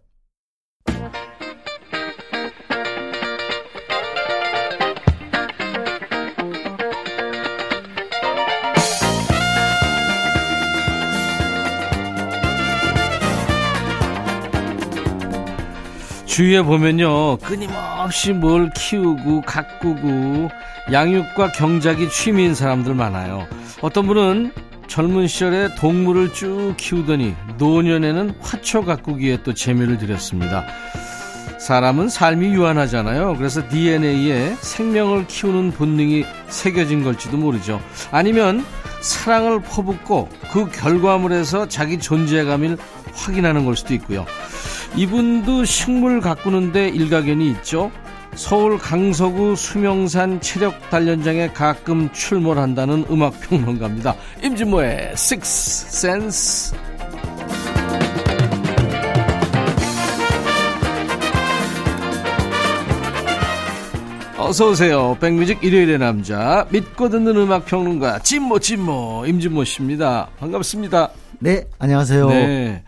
주위에 16.30 16.62
보면요 16.62 17.38
끊임없이 17.38 18.32
뭘 18.32 18.70
키우고 18.70 19.40
가꾸고 19.40 20.48
양육과 20.92 21.50
경작이 21.52 22.08
취미인 22.08 22.54
사람들 22.54 22.94
많아요. 22.94 23.48
어떤 23.80 24.06
분은 24.06 24.52
젊은 24.86 25.26
시절에 25.26 25.74
동물을 25.74 26.32
쭉 26.32 26.74
키우더니 26.76 27.34
노년에는 27.58 28.34
화초 28.40 28.84
가꾸기에 28.84 29.42
또 29.42 29.54
재미를 29.54 29.98
들였습니다. 29.98 30.64
사람은 31.58 32.08
삶이 32.08 32.46
유한하잖아요. 32.54 33.34
그래서 33.36 33.68
DNA에 33.68 34.54
생명을 34.60 35.26
키우는 35.26 35.72
본능이 35.72 36.24
새겨진 36.48 37.02
걸지도 37.02 37.38
모르죠. 37.38 37.80
아니면 38.12 38.64
사랑을 39.00 39.60
퍼붓고 39.60 40.28
그 40.52 40.70
결과물에서 40.70 41.68
자기 41.68 41.98
존재감을 41.98 42.76
확인하는 43.20 43.64
걸 43.64 43.76
수도 43.76 43.94
있고요 43.94 44.26
이분도 44.96 45.64
식물 45.64 46.20
가꾸는데 46.20 46.88
일가견이 46.88 47.48
있죠. 47.52 47.92
서울 48.34 48.78
강서구 48.78 49.56
수명산 49.56 50.40
체력 50.40 50.90
단련장에 50.90 51.48
가끔 51.52 52.10
출몰한다는 52.12 53.06
음악 53.10 53.40
평론가입니다. 53.40 54.14
임진모의 54.42 55.10
Six 55.12 55.86
Sense. 55.88 56.76
어서 64.38 64.70
오세요. 64.70 65.16
백뮤직 65.20 65.62
일요일의 65.62 65.98
남자 65.98 66.66
믿고 66.70 67.10
듣는 67.10 67.36
음악 67.36 67.66
평론가 67.66 68.20
진모 68.20 68.58
진모 68.58 69.24
임진모 69.26 69.64
씨입니다. 69.64 70.28
반갑습니다. 70.40 71.10
네, 71.38 71.64
안녕하세요. 71.78 72.28
네. 72.28 72.82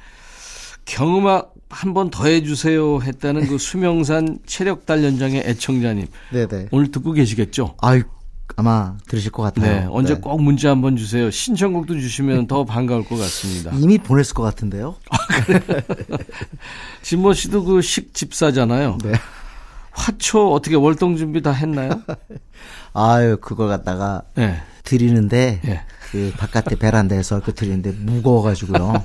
경음악 0.84 1.54
한 1.68 1.94
번 1.94 2.10
더 2.10 2.26
해주세요 2.26 3.00
했다는 3.02 3.46
그 3.46 3.56
수명산 3.56 4.38
체력 4.46 4.84
단련장의 4.84 5.42
애청자님. 5.46 6.06
네네. 6.32 6.68
오늘 6.70 6.90
듣고 6.90 7.12
계시겠죠? 7.12 7.76
아유, 7.80 8.02
아마 8.56 8.98
들으실 9.08 9.30
것 9.32 9.42
같아요. 9.42 9.80
네. 9.80 9.86
언제 9.90 10.14
네. 10.14 10.20
꼭 10.20 10.42
문자 10.42 10.68
한번 10.70 10.96
주세요. 10.96 11.30
신청곡도 11.30 11.98
주시면 11.98 12.46
더 12.46 12.64
반가울 12.64 13.04
것 13.06 13.16
같습니다. 13.16 13.70
이미 13.74 13.96
보냈을 13.96 14.34
것 14.34 14.42
같은데요. 14.42 14.96
진모 17.02 17.32
씨도 17.32 17.64
그 17.64 17.80
식집사잖아요. 17.80 18.98
네. 19.02 19.12
화초 19.92 20.52
어떻게 20.52 20.76
월동 20.76 21.16
준비 21.16 21.42
다 21.42 21.52
했나요? 21.52 22.02
아유, 22.94 23.38
그걸 23.40 23.68
갖다가 23.68 24.22
네. 24.34 24.60
드리는데 24.84 25.60
예. 25.66 25.80
그 26.12 26.30
바깥에 26.36 26.76
베란다에서 26.76 27.40
그 27.40 27.54
드리는데 27.54 27.92
무거워가지고요. 27.92 29.04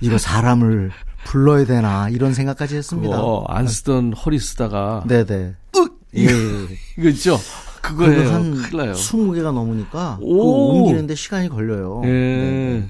이거 0.00 0.16
사람을 0.16 0.90
불러야 1.24 1.66
되나 1.66 2.08
이런 2.08 2.32
생각까지 2.32 2.76
했습니다. 2.76 3.16
안 3.48 3.68
쓰던 3.68 4.14
허리 4.14 4.38
쓰다가 4.38 5.04
네네. 5.06 5.54
예. 6.16 6.26
이거 6.98 7.08
있죠? 7.10 7.38
그거예요. 7.82 8.24
그거 8.24 8.34
한 8.34 8.54
큰일 8.54 8.76
나요. 8.78 8.92
20개가 8.94 9.52
넘으니까 9.52 10.18
오. 10.22 10.78
옮기는데 10.78 11.14
시간이 11.14 11.50
걸려요. 11.50 12.00
예. 12.04 12.08
네. 12.08 12.88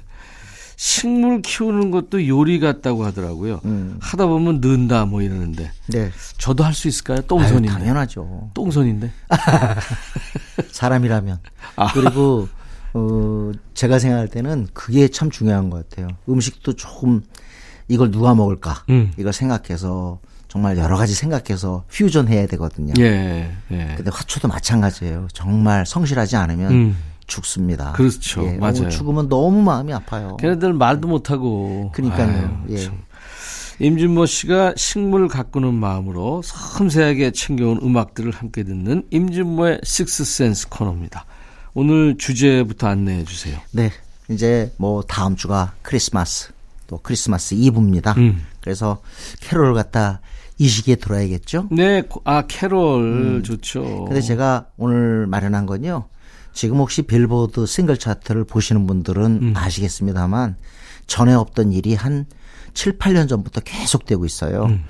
식물 0.77 1.43
키우는 1.43 1.91
것도 1.91 2.27
요리 2.29 2.59
같다고 2.59 3.05
하더라고요. 3.05 3.61
음. 3.67 3.99
하다 4.01 4.27
보면 4.27 4.61
는다 4.63 5.05
뭐 5.05 5.21
이러는데 5.21 5.71
네. 5.89 6.11
저도 6.39 6.65
할 6.65 6.73
수 6.73 6.89
있을까요? 6.89 7.19
아유, 7.19 7.27
똥손인데. 7.27 7.69
당연하죠. 7.69 8.51
똥손인데. 8.55 9.11
사람이라면. 10.73 11.39
아. 11.77 11.93
그리고 11.93 12.49
어 12.95 13.53
제가 13.75 13.99
생각할 13.99 14.29
때는 14.29 14.69
그게 14.73 15.09
참 15.09 15.31
중요한 15.31 15.71
것 15.71 15.89
같아요. 15.89 16.09
음식도 16.29 16.75
조금 16.75 17.23
이걸 17.89 18.11
누가 18.11 18.35
먹을까 18.35 18.85
음. 18.89 19.13
이걸 19.17 19.33
생각해서 19.33 20.19
정말 20.49 20.77
여러 20.79 20.97
가지 20.97 21.15
생각해서 21.15 21.85
퓨전 21.89 22.29
해야 22.29 22.47
되거든요. 22.49 22.93
예. 22.99 23.53
예. 23.71 23.95
근데 23.97 24.11
화초도 24.13 24.49
마찬가지예요. 24.49 25.29
정말 25.33 25.87
성실하지 25.87 26.37
않으면 26.37 26.73
음. 26.73 26.97
죽습니다. 27.29 27.93
그렇죠. 27.93 28.45
예, 28.45 28.57
맞아요. 28.59 28.75
너무 28.75 28.91
죽으면 28.91 29.29
너무 29.29 29.63
마음이 29.63 29.93
아파요. 29.93 30.37
걔네들 30.41 30.73
말도 30.73 31.07
못하고. 31.07 31.93
그러니까요. 31.95 32.65
아유, 32.67 32.75
예. 32.75 32.79
참. 32.79 32.99
임준모 33.79 34.27
씨가 34.27 34.75
식물 34.77 35.29
가꾸는 35.29 35.73
마음으로 35.73 36.43
섬세하게 36.45 37.31
챙겨온 37.31 37.79
음악들을 37.83 38.31
함께 38.31 38.63
듣는 38.63 39.05
임준모의 39.11 39.81
식스센스 39.85 40.69
코너입니다. 40.69 41.25
오늘 41.81 42.19
주제부터 42.19 42.89
안내해 42.89 43.25
주세요. 43.25 43.59
네. 43.73 43.91
이제 44.29 44.71
뭐 44.77 45.01
다음 45.03 45.35
주가 45.35 45.73
크리스마스 45.81 46.53
또 46.87 46.99
크리스마스 47.03 47.55
이브입니다. 47.55 48.13
음. 48.19 48.45
그래서 48.61 49.01
캐롤 49.41 49.73
갖다 49.73 50.21
이 50.59 50.69
시기에 50.69 50.97
들어야겠죠? 50.97 51.69
네, 51.73 52.03
고- 52.03 52.21
아 52.27 52.43
캐롤 52.47 53.43
좋죠. 53.43 53.81
음. 53.83 54.05
근데 54.05 54.21
제가 54.21 54.67
오늘 54.77 55.27
마련한 55.27 55.65
건요. 55.65 56.05
지금 56.53 56.77
혹시 56.77 57.01
빌보드 57.01 57.65
싱글 57.65 57.97
차트를 57.97 58.45
보시는 58.45 58.87
분들은 58.87 59.25
음. 59.43 59.53
아시겠습니다만 59.57 60.57
전에 61.07 61.33
없던 61.33 61.73
일이 61.73 61.95
한 61.95 62.27
7, 62.75 62.99
8년 62.99 63.27
전부터 63.27 63.63
계속되고 63.63 64.27
있어요. 64.27 64.65
음. 64.65 64.85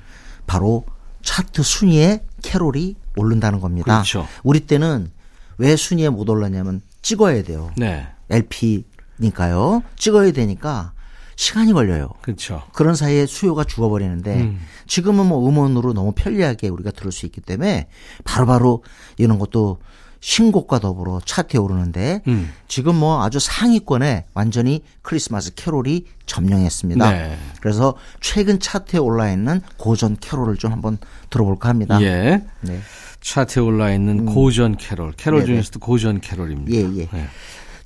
바로 0.48 0.84
차트 1.22 1.62
순위에 1.62 2.24
캐롤이 2.42 2.96
오른다는 3.14 3.60
겁니다. 3.60 3.92
그렇죠. 4.02 4.26
우리 4.42 4.58
때는 4.58 5.12
왜 5.60 5.76
순위에 5.76 6.08
못 6.08 6.28
올랐냐면 6.28 6.80
찍어야 7.02 7.42
돼요. 7.42 7.70
네, 7.76 8.08
LP니까요. 8.30 9.82
찍어야 9.94 10.32
되니까 10.32 10.92
시간이 11.36 11.74
걸려요. 11.74 12.08
그렇죠. 12.22 12.62
그런 12.72 12.94
사이에 12.94 13.26
수요가 13.26 13.64
죽어버리는데 13.64 14.40
음. 14.40 14.60
지금은 14.86 15.26
뭐 15.26 15.46
음원으로 15.46 15.92
너무 15.92 16.12
편리하게 16.12 16.68
우리가 16.68 16.90
들을 16.92 17.12
수 17.12 17.26
있기 17.26 17.42
때문에 17.42 17.88
바로바로 18.24 18.84
이런 19.18 19.38
것도 19.38 19.78
신곡과 20.20 20.78
더불어 20.78 21.20
차트에 21.24 21.58
오르는데 21.58 22.22
음. 22.26 22.52
지금 22.68 22.94
뭐 22.94 23.22
아주 23.22 23.38
상위권에 23.38 24.26
완전히 24.32 24.82
크리스마스 25.02 25.54
캐롤이 25.54 26.04
점령했습니다. 26.26 27.10
네. 27.10 27.38
그래서 27.60 27.94
최근 28.20 28.60
차트에 28.60 28.98
올라 28.98 29.30
있는 29.30 29.60
고전 29.76 30.16
캐롤을 30.18 30.56
좀 30.56 30.72
한번 30.72 30.98
들어볼까 31.30 31.68
합니다. 31.68 32.00
예, 32.02 32.42
네. 32.60 32.80
차트에 33.20 33.62
올라 33.62 33.92
있는 33.92 34.26
고전 34.26 34.76
캐롤, 34.76 35.12
캐롤 35.12 35.40
네네. 35.40 35.52
중에서도 35.52 35.78
고전 35.80 36.20
캐롤입니다. 36.20 36.72
예, 36.72 36.80
예. 37.00 37.08
네. 37.10 37.26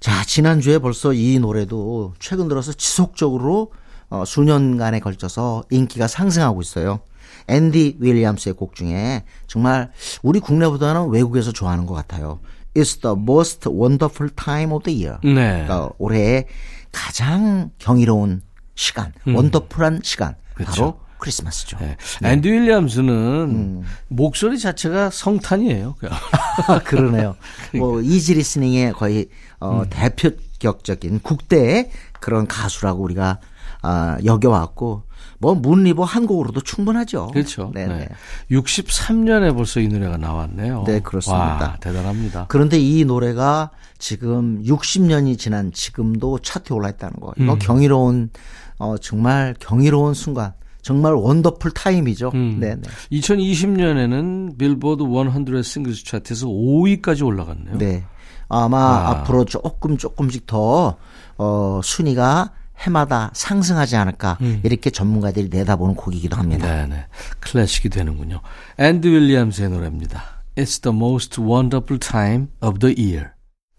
자, 0.01 0.25
지난주에 0.25 0.79
벌써 0.79 1.13
이 1.13 1.39
노래도 1.39 2.15
최근 2.19 2.49
들어서 2.49 2.73
지속적으로 2.73 3.73
어, 4.11 4.25
수년간에 4.25 5.01
걸쳐서 5.01 5.65
인기가 5.71 6.07
상승하고 6.07 6.61
있어요. 6.61 7.01
앤디 7.49 7.97
윌리엄스의 7.99 8.55
곡 8.55 8.75
중에 8.75 9.25
정말 9.47 9.91
우리 10.23 10.41
국내보다는 10.41 11.09
외국에서 11.09 11.53
좋아하는 11.53 11.87
것 11.87 11.95
같아요. 11.95 12.41
It's 12.75 13.01
the 13.01 13.15
most 13.17 13.69
wonderful 13.69 14.31
time 14.35 14.73
of 14.73 14.85
the 14.85 15.05
year. 15.05 15.19
네. 15.23 15.65
그러니까 15.65 15.91
올해의 15.99 16.47
가장 16.93 17.71
경이로운 17.79 18.43
시간, 18.75 19.13
wonderful한 19.27 20.01
시간. 20.03 20.37
바로 20.55 20.55
그렇죠. 20.55 21.01
크리스마스죠. 21.25 21.79
네. 21.81 21.97
앤디 22.23 22.51
윌리엄스는 22.51 23.83
목소리 24.09 24.59
자체가 24.59 25.11
성탄이에요. 25.11 25.95
그냥. 25.99 26.15
그러네요. 26.85 27.37
뭐 27.75 28.03
easy 28.03 28.35
listening의 28.35 28.93
거의 28.93 29.29
어, 29.59 29.85
대표 29.89 30.31
파격적인 30.65 31.21
국대의 31.21 31.91
그런 32.21 32.47
가수라고 32.47 33.03
우리가 33.03 33.39
아, 33.83 34.17
여겨왔고 34.25 35.03
뭐 35.39 35.55
Moon 35.55 35.85
River 35.85 36.05
한 36.05 36.27
곡으로도 36.27 36.63
충분하죠. 36.63 37.29
그렇죠. 37.29 37.71
네, 37.75 37.87
네. 37.87 37.99
네. 37.99 38.09
63년에 38.51 39.55
벌써 39.55 39.81
이 39.81 39.89
노래가 39.89 40.17
나왔네요. 40.17 40.85
네, 40.87 41.01
그렇습니다. 41.01 41.45
와, 41.45 41.77
대단합니다. 41.81 42.47
그런데 42.49 42.79
이 42.79 43.05
노래가 43.05 43.71
지금 43.99 44.63
60년이 44.63 45.39
지난 45.39 45.71
지금도 45.73 46.39
차트에 46.39 46.75
올라 46.75 46.89
있다는 46.89 47.21
거. 47.21 47.35
이거 47.37 47.55
음. 47.55 47.59
경이로운 47.59 48.31
어 48.79 48.97
정말 48.99 49.55
경이로운 49.59 50.15
순간. 50.15 50.55
정말 50.85 51.15
wonderful 51.15 51.71
time이죠. 51.73 52.31
음. 52.35 52.59
네, 52.61 52.77
네. 52.77 52.83
2020년에는 53.11 54.59
빌보드 54.59 55.03
100 55.03 55.65
singles 55.65 56.05
차트에서 56.05 56.47
5위까지 56.47 57.27
올라갔네요. 57.27 57.79
네. 57.79 58.05
아마 58.49 58.79
아. 58.79 59.11
앞으로 59.11 59.47
조금 59.47 59.97
조금씩 59.97 60.47
더 60.47 60.97
어, 61.39 61.81
순위가 61.83 62.53
해마다 62.79 63.31
상승하지 63.33 63.97
않을까 63.97 64.37
이렇게 64.63 64.91
전문가들이 64.91 65.49
내다보는 65.49 65.95
곡이기도 65.95 66.37
합니다. 66.37 66.67
음. 66.67 66.91
네네. 66.91 67.07
클래식이 67.41 67.89
되는군요. 67.89 68.41
앤디 68.79 69.07
윌리엄스의 69.07 69.71
노래입니다. 69.71 70.23
It's 70.57 70.83
the 70.83 70.95
most 70.95 71.41
wonderful 71.41 71.99
time 71.99 72.49
of 72.61 72.79
the 72.79 72.95
year. 72.99 73.31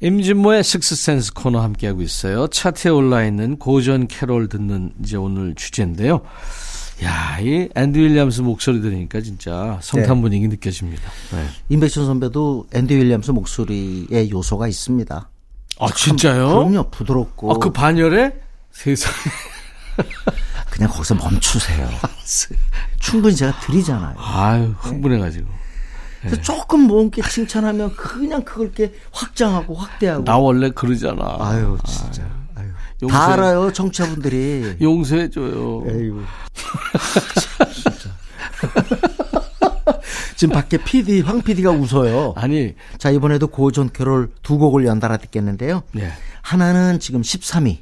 임진모의 0.02 0.64
식스센스 0.64 1.34
코너 1.34 1.62
함께하고 1.62 2.02
있어요. 2.02 2.48
차트에 2.48 2.92
올라 2.92 3.24
있는 3.24 3.58
고전 3.58 4.08
캐롤 4.08 4.50
듣는 4.50 4.94
이제 5.04 5.18
오늘 5.18 5.54
주제인데요. 5.56 6.22
야, 7.04 7.38
이 7.40 7.68
앤디 7.76 7.98
윌리엄스 7.98 8.42
목소리 8.42 8.82
들으니까 8.82 9.20
진짜 9.22 9.78
성탄 9.82 10.16
네. 10.18 10.22
분위기 10.22 10.48
느껴집니다. 10.48 11.04
네. 11.34 11.46
임백천 11.70 12.06
선배도 12.06 12.68
앤디 12.74 12.96
윌리엄스 12.96 13.32
목소리에 13.32 14.30
요소가 14.30 14.68
있습니다. 14.68 15.30
아, 15.80 15.88
진짜요? 15.94 16.48
그럼요. 16.48 16.90
부드럽고 16.90 17.52
아, 17.54 17.58
그 17.58 17.70
반열에? 17.72 18.34
세상에. 18.72 19.16
그냥 20.72 20.90
거기서 20.90 21.16
멈추세요. 21.16 21.90
충분히 23.00 23.36
제가 23.36 23.60
드리잖아요. 23.60 24.16
아유, 24.18 24.74
흥분해가지고. 24.78 25.48
그래서 26.22 26.42
조금 26.42 26.82
뭔게 26.82 27.22
칭찬하면 27.22 27.96
그냥 27.96 28.44
그걸 28.44 28.66
이렇게 28.68 28.94
확장하고 29.12 29.76
확대하고. 29.76 30.24
나 30.24 30.38
원래 30.38 30.70
그러잖아. 30.72 31.38
아유 31.40 31.78
진짜. 31.86 32.24
아유. 32.24 32.45
용서해- 33.08 33.12
다 33.12 33.34
알아요 33.34 33.72
청취자분들이. 33.74 34.78
용서해줘요. 34.82 35.84
에이구. 35.88 36.22
진짜. 37.74 38.10
지금 40.36 40.54
밖에 40.54 40.78
PD 40.78 41.22
황 41.22 41.42
PD가 41.42 41.72
웃어요. 41.72 42.34
아니, 42.36 42.74
자 42.98 43.10
이번에도 43.10 43.48
고전 43.48 43.90
캐롤 43.92 44.32
두 44.44 44.58
곡을 44.58 44.86
연달아 44.86 45.18
듣겠는데요. 45.18 45.84
네. 45.94 46.10
하나는 46.42 47.00
지금 47.00 47.22
13위, 47.22 47.78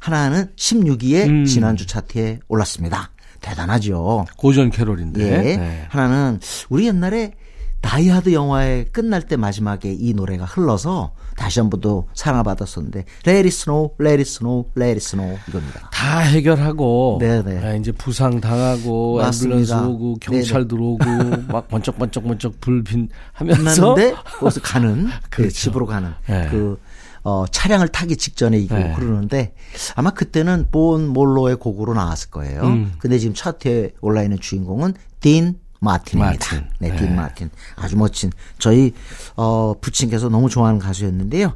하나는 0.00 0.48
16위에 0.56 1.28
음. 1.28 1.44
지난주 1.44 1.86
차트에 1.86 2.40
올랐습니다. 2.48 3.10
대단하죠. 3.40 4.26
고전 4.36 4.70
캐롤인데. 4.70 5.20
예. 5.24 5.56
네. 5.56 5.86
하나는 5.88 6.40
우리 6.68 6.86
옛날에 6.86 7.34
다이하드 7.80 8.32
영화의 8.32 8.86
끝날 8.92 9.22
때 9.22 9.36
마지막에 9.36 9.92
이 9.92 10.14
노래가 10.14 10.44
흘러서 10.44 11.12
다시 11.36 11.60
한번더 11.60 12.06
사랑을 12.14 12.44
받았었는데 12.44 13.04
Let 13.26 13.46
it 13.46 13.48
snow, 13.48 13.94
let 14.00 14.14
it 14.20 14.22
snow, 14.22 14.64
let 14.76 14.90
it 14.92 14.96
snow 14.98 15.38
이겁니다. 15.48 15.90
다 15.92 16.18
해결하고 16.20 17.18
네네. 17.20 17.58
아, 17.64 17.74
이제 17.74 17.92
부상 17.92 18.40
당하고. 18.40 19.20
앰뷸런스 19.22 19.88
오고 19.88 20.16
경찰 20.20 20.66
네네. 20.66 20.68
들어오고 20.68 21.04
막 21.52 21.68
번쩍번쩍 21.68 22.24
번쩍 22.24 22.60
불빛 22.60 23.08
하면서 23.32 23.62
끝났는데 23.94 24.14
거기서 24.38 24.60
가는 24.60 25.06
그 25.30 25.42
그렇죠. 25.42 25.54
집으로 25.54 25.86
가는 25.86 26.10
네. 26.28 26.48
그 26.50 26.78
어, 27.24 27.44
차량을 27.48 27.88
타기 27.88 28.16
직전에 28.16 28.58
이거 28.58 28.76
네. 28.76 28.92
흐르는데 28.94 29.54
아마 29.94 30.10
그때는 30.10 30.68
본 30.72 31.06
몰로의 31.08 31.56
곡으로 31.56 31.94
나왔을 31.94 32.30
거예요. 32.30 32.62
음. 32.62 32.92
근데 32.98 33.18
지금 33.18 33.34
차트에 33.34 33.92
올라 34.00 34.22
있는 34.24 34.40
주인공은 34.40 34.94
딘 35.20 35.56
마틴입니다. 35.82 36.56
마틴. 36.56 36.68
네, 36.78 36.90
네. 36.90 36.96
딘 36.96 37.16
마틴. 37.16 37.50
아주 37.76 37.96
멋진 37.96 38.30
저희 38.58 38.94
어 39.36 39.74
부친께서 39.80 40.28
너무 40.28 40.48
좋아하는 40.48 40.78
가수였는데요. 40.78 41.52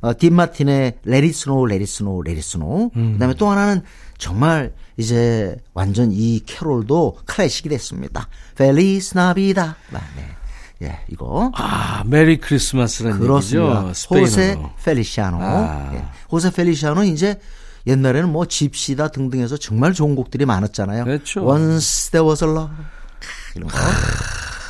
어, 0.00 0.12
딘 0.16 0.34
마틴의 0.34 0.98
It 1.06 1.26
Snow, 1.28 1.66
Let 1.68 1.82
It 1.82 2.38
Snow. 2.38 2.90
음. 2.96 3.12
그다음에 3.14 3.34
또 3.34 3.48
하나는 3.48 3.82
정말 4.18 4.72
이제 4.96 5.56
완전 5.74 6.10
이 6.12 6.40
캐롤도 6.46 7.18
클래식이 7.26 7.68
됐습니다. 7.68 8.28
Feliz 8.54 9.16
Navidad. 9.16 9.72
네. 9.90 10.00
예, 10.82 11.00
이거 11.10 11.50
아 11.54 12.02
메리 12.06 12.38
크리스마스라는 12.38 13.18
그렇습니다. 13.18 13.86
얘기죠. 13.88 14.14
호세 14.14 14.58
펠리시아노. 14.84 15.38
아. 15.40 15.90
예. 15.94 16.04
호세 16.30 16.50
펠리시아노 16.50 17.04
이제 17.04 17.40
옛날에는 17.86 18.30
뭐 18.30 18.46
집시다 18.46 19.08
등등해서 19.08 19.56
정말 19.56 19.92
좋은 19.92 20.14
곡들이 20.14 20.44
많았잖아요. 20.44 21.04
그렇죠. 21.04 21.44
Once 21.46 22.10
there 22.10 22.28
was 22.28 22.44
a 22.44 22.50
love. 22.50 22.74
이런 23.56 23.68
거. 23.68 23.78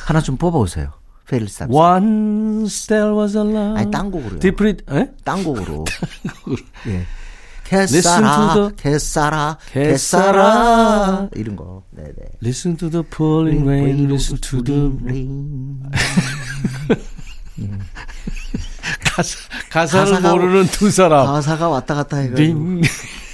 하나 0.05 0.21
좀 0.21 0.37
뽑아오세요. 0.37 0.93
펠리시아. 1.27 1.67
Once 1.69 2.87
there 2.87 3.13
was 3.13 3.35
a 3.37 3.43
love. 3.43 3.77
아니, 3.79 3.91
딴 3.91 4.09
곡으로요. 4.09 4.39
디프리 4.39 4.77
에? 4.89 5.09
딴 5.25 5.43
곡으로. 5.43 5.83
예. 6.87 7.05
Listen 7.69 8.01
개싸라, 8.23 8.53
to 8.53 8.53
the- 8.69 8.75
개싸라, 8.77 9.57
개싸라. 9.73 10.31
개싸라. 10.31 11.29
이런 11.35 11.57
거. 11.57 11.83
네네. 11.91 12.13
Listen 12.41 12.77
to 12.77 12.89
the 12.89 13.03
pouring 13.05 13.67
rain, 13.67 14.05
listen 14.09 14.39
to 14.39 14.63
the 14.63 14.89
rain. 15.03 15.83
가사, 19.03 19.37
가사를 19.69 20.13
가사가- 20.13 20.29
모르는 20.31 20.65
두 20.67 20.89
사람. 20.91 21.25
가사가 21.25 21.67
왔다 21.69 21.95
갔다 21.95 22.17
해가지고. 22.17 22.59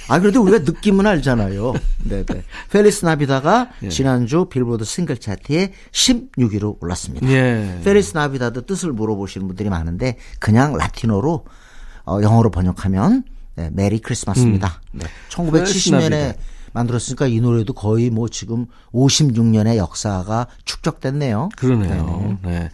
링. 0.08 0.14
아, 0.14 0.20
그래도 0.20 0.42
우리가 0.42 0.58
느낌은 0.60 1.06
알잖아요. 1.06 1.74
네네. 2.04 2.24
Feliz 2.70 3.04
Navidad가 3.04 3.70
예. 3.82 3.88
지난주 3.88 4.46
빌보드 4.46 4.84
싱글 4.84 5.18
차트에 5.18 5.72
16위로 5.92 6.82
올랐습니다. 6.82 7.26
예. 7.28 7.80
Feliz 7.84 8.16
Navidad도 8.16 8.62
뜻을 8.62 8.92
물어보시는 8.92 9.46
분들이 9.46 9.68
많은데 9.68 10.16
그냥 10.38 10.74
라틴어로 10.76 11.44
어, 12.06 12.18
영어로 12.22 12.50
번역하면 12.50 13.24
네, 13.56 13.70
메리 13.72 14.00
크리스마스입니다. 14.00 14.80
네. 14.92 15.06
Feliz 15.34 15.90
1970년에 15.90 16.10
Navidad. 16.10 16.42
만들었으니까 16.72 17.26
이 17.28 17.40
노래도 17.40 17.72
거의 17.72 18.10
뭐 18.10 18.28
지금 18.28 18.66
56년의 18.92 19.76
역사가 19.76 20.48
축적됐네요. 20.64 21.50
그러네요. 21.56 22.38
네. 22.42 22.68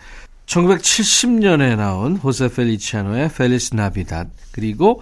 1970년에 0.47 1.77
나온 1.77 2.17
호세 2.17 2.49
펠리치아노의 2.49 3.31
Feliz 3.33 3.75
Navidad 3.75 4.29
그리고 4.51 5.01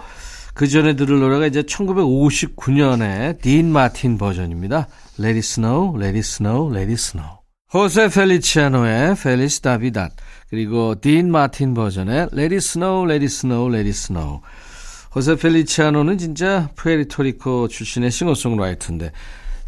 그 0.59 0.66
전에 0.66 0.97
들을 0.97 1.21
노래가 1.21 1.47
이제 1.47 1.62
1959년에 1.62 3.40
딘 3.40 3.71
마틴 3.71 4.18
버전입니다. 4.18 4.88
Let 5.21 5.37
it 5.37 5.38
snow, 5.38 5.94
let 5.94 6.16
it 6.16 6.18
snow, 6.18 6.68
let 6.68 6.90
it 6.90 6.94
snow. 6.94 7.38
호세 7.73 8.09
펠리치아노의 8.09 9.14
Feliz 9.22 9.61
Navidad 9.62 10.11
그리고 10.51 10.97
딘 10.97 11.31
마틴 11.31 11.75
버전의 11.75 12.31
Let 12.33 12.53
it 12.53 12.57
snow, 12.57 13.05
let 13.05 13.23
it 13.23 13.27
snow, 13.27 13.73
let 13.73 13.87
it 13.87 13.90
snow. 13.90 14.40
호세 15.14 15.37
펠리치아노는 15.37 16.18
진짜 16.18 16.71
푸에르토리코 16.75 17.68
출신의 17.68 18.11
싱어송라이터인데 18.11 19.12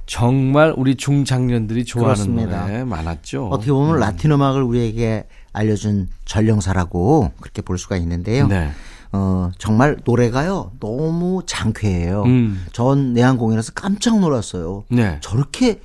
정말 0.07 0.75
우리 0.77 0.97
중장년들이 0.97 1.85
좋아하는 1.85 2.15
그렇습니다. 2.15 2.67
노래 2.67 2.83
많았죠. 2.83 3.47
어떻게 3.47 3.71
보면 3.71 4.01
라틴 4.01 4.33
음악을 4.33 4.65
우리에게 4.65 5.29
알려준 5.53 6.09
전령사라고 6.25 7.31
그렇게 7.41 7.63
볼 7.63 7.79
수가 7.79 7.97
있는데요. 7.97 8.49
네. 8.49 8.73
어, 9.13 9.51
정말 9.59 9.97
노래가요, 10.05 10.73
너무 10.81 11.43
장쾌해요. 11.47 12.23
음. 12.25 12.65
전 12.73 13.13
내한 13.13 13.37
공연에서 13.37 13.73
깜짝 13.75 14.21
놀랐어요. 14.21 14.85
네. 14.89 15.19
저렇게, 15.21 15.81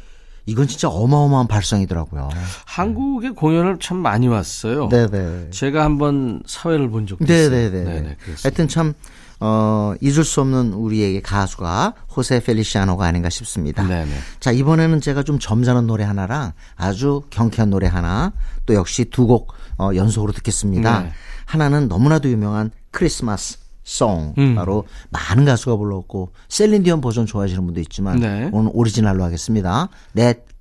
이건 0.46 0.68
진짜 0.68 0.90
어마어마한 0.90 1.48
발성이더라고요. 1.48 2.30
한국에 2.66 3.32
공연을 3.32 3.80
참 3.80 3.98
많이 3.98 4.28
왔어요. 4.28 4.90
네네. 4.90 5.50
제가 5.50 5.84
한번 5.84 6.44
사회를 6.46 6.90
본 6.92 7.08
적도 7.08 7.24
있어요. 7.24 7.50
네네네. 7.50 7.84
네네, 7.84 8.16
그렇습니다. 8.20 8.42
하여튼 8.44 8.68
참, 8.68 8.94
어, 9.40 9.94
잊을 10.02 10.24
수 10.24 10.42
없는 10.42 10.74
우리에게 10.74 11.22
가수가 11.22 11.94
호세 12.16 12.42
펠리시아노가 12.42 13.06
아닌가 13.06 13.30
싶습니다. 13.30 13.84
네네. 13.88 14.12
자, 14.40 14.52
이번에는 14.52 15.02
제가 15.02 15.24
좀 15.24 15.40
점잖은 15.40 15.88
노래 15.88 16.04
하나랑 16.04 16.52
아주 16.76 17.24
경쾌한 17.32 17.72
노래 17.72 17.88
하나, 17.88 18.32
또 18.68 18.76
역시 18.76 19.06
두 19.06 19.26
곡 19.26 19.52
어, 19.80 19.90
연속으로 19.96 20.32
듣겠습니다. 20.32 21.02
네. 21.02 21.12
하나는 21.46 21.88
너무나도 21.90 22.30
유명한 22.30 22.72
크리스마스 22.95 23.58
송. 23.84 24.34
음. 24.38 24.55
바로 24.55 24.86
많은 25.12 25.45
가수가 25.45 25.75
불렀고 25.75 26.31
셀린디언 26.47 27.01
버전 27.01 27.25
좋아하시는 27.25 27.63
분도 27.65 27.81
있지만 27.81 28.19
네. 28.19 28.49
오늘 28.51 28.71
오리지널로 28.73 29.23
하겠습니다. 29.23 29.89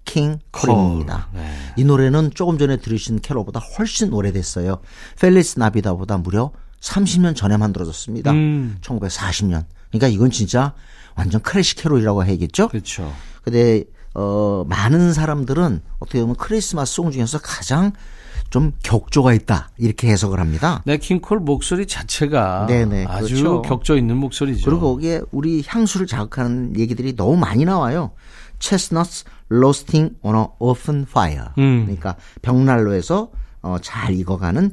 King 0.05 0.41
Cole입니다. 0.55 1.29
네. 1.33 1.51
이 1.77 1.85
노래는 1.85 2.33
조금 2.35 2.59
전에 2.59 2.77
들으신 2.77 3.21
캐롤보다 3.21 3.61
훨씬 3.61 4.13
오래됐어요. 4.13 4.81
Feliz 5.19 5.59
Navidad보다 5.59 6.19
무려 6.19 6.51
30년 6.81 7.35
전에 7.35 7.57
만들어졌습니다. 7.57 8.33
음. 8.33 8.77
1940년. 8.83 9.65
그러니까 9.89 10.09
이건 10.09 10.31
진짜 10.31 10.75
완전 11.15 11.41
클래식 11.41 11.79
캐롤이라고 11.79 12.25
해야겠죠? 12.25 12.69
그렇죠. 12.69 13.11
근데 13.43 13.85
어 14.13 14.65
많은 14.69 15.15
사람들은 15.15 15.81
어떻게 16.01 16.21
보면 16.21 16.37
크리스마스 16.37 16.95
song 16.95 17.11
중에서 17.11 17.39
가장 17.39 17.93
좀 18.51 18.73
격조가 18.83 19.33
있다 19.35 19.71
이렇게 19.79 20.09
해석을 20.09 20.41
합니다. 20.41 20.83
냇 20.85 20.97
킹 20.97 21.22
콜 21.22 21.41
목소리 21.41 21.87
자체가 21.87 22.67
네네, 22.67 23.07
아주 23.09 23.35
그렇죠. 23.35 23.63
격조 23.63 23.97
있는 23.97 24.17
목소리죠. 24.17 24.65
그리고 24.71 24.93
거기에 24.95 25.23
우리 25.31 25.63
향수를 25.67 26.07
자극하는 26.07 26.79
얘기들이 26.79 27.17
너무 27.17 27.37
많이 27.37 27.65
나와요. 27.65 28.13
chestnuts 28.61 29.25
roasting 29.51 30.15
on 30.23 30.37
a 30.37 30.45
open 30.59 31.07
fire. 31.09 31.49
음. 31.59 31.85
그러니까 31.85 32.17
벽난로에서 32.43 33.31
어, 33.63 33.77
잘 33.83 34.15
익어가는 34.15 34.71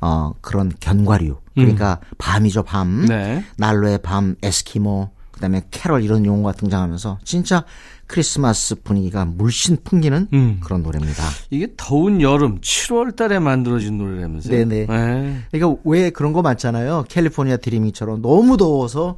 어, 0.00 0.32
그런 0.40 0.70
견과류. 0.80 1.38
그러니까 1.54 2.00
밤이죠 2.18 2.62
밤. 2.64 2.88
음. 2.88 3.06
네. 3.06 3.44
난로의 3.56 3.98
밤, 4.02 4.34
에스키모, 4.42 5.10
그다음에 5.32 5.62
캐럴 5.70 6.02
이런 6.02 6.26
용어가 6.26 6.52
등장하면서 6.52 7.18
진짜 7.24 7.64
크리스마스 8.06 8.74
분위기가 8.76 9.24
물씬 9.24 9.78
풍기는 9.82 10.28
음. 10.32 10.60
그런 10.62 10.82
노래입니다. 10.82 11.24
이게 11.50 11.68
더운 11.76 12.20
여름 12.20 12.60
7월 12.60 13.16
달에 13.16 13.38
만들어진 13.38 13.98
노래라면서요. 13.98 14.52
네네. 14.52 14.86
네. 14.86 15.42
그러니까 15.50 15.80
왜 15.84 16.10
그런 16.10 16.32
거 16.32 16.42
많잖아요. 16.42 17.04
캘리포니아 17.08 17.56
드리밍처럼 17.56 18.22
너무 18.22 18.56
더워서 18.56 19.16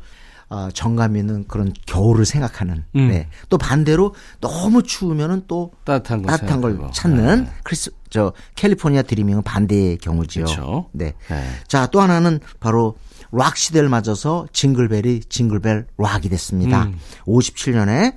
아, 0.48 0.70
정감 0.72 1.16
있는 1.16 1.44
그런 1.48 1.72
겨울을 1.86 2.24
생각하는. 2.24 2.84
음. 2.94 3.08
네. 3.08 3.28
또 3.48 3.58
반대로 3.58 4.14
너무 4.40 4.84
추우면은 4.84 5.42
또 5.48 5.72
따뜻한 5.84 6.22
거 6.22 6.28
따뜻한 6.28 6.60
걸. 6.60 6.78
찾는 6.92 7.44
네. 7.44 7.50
크리스 7.64 7.90
저 8.10 8.32
California 8.54 9.02
Dreamin'은 9.02 9.42
반대의 9.42 9.98
경우지요. 9.98 10.44
그렇죠. 10.44 10.88
네. 10.92 11.14
네. 11.28 11.44
자, 11.66 11.86
또 11.86 12.00
하나는 12.00 12.38
바로 12.60 12.96
락 13.32 13.56
시대를 13.56 13.88
맞아서 13.88 14.46
징글벨이 14.52 15.20
징글벨 15.28 15.86
락이 15.98 16.28
됐습니다. 16.28 16.84
음. 16.84 16.98
57년에 17.26 18.14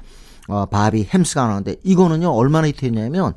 어, 0.50 0.66
바비 0.66 1.08
헬름스가 1.14 1.44
나왔는데 1.44 1.78
이거는요 1.84 2.30
얼마나 2.32 2.68
히트했냐면 2.68 3.34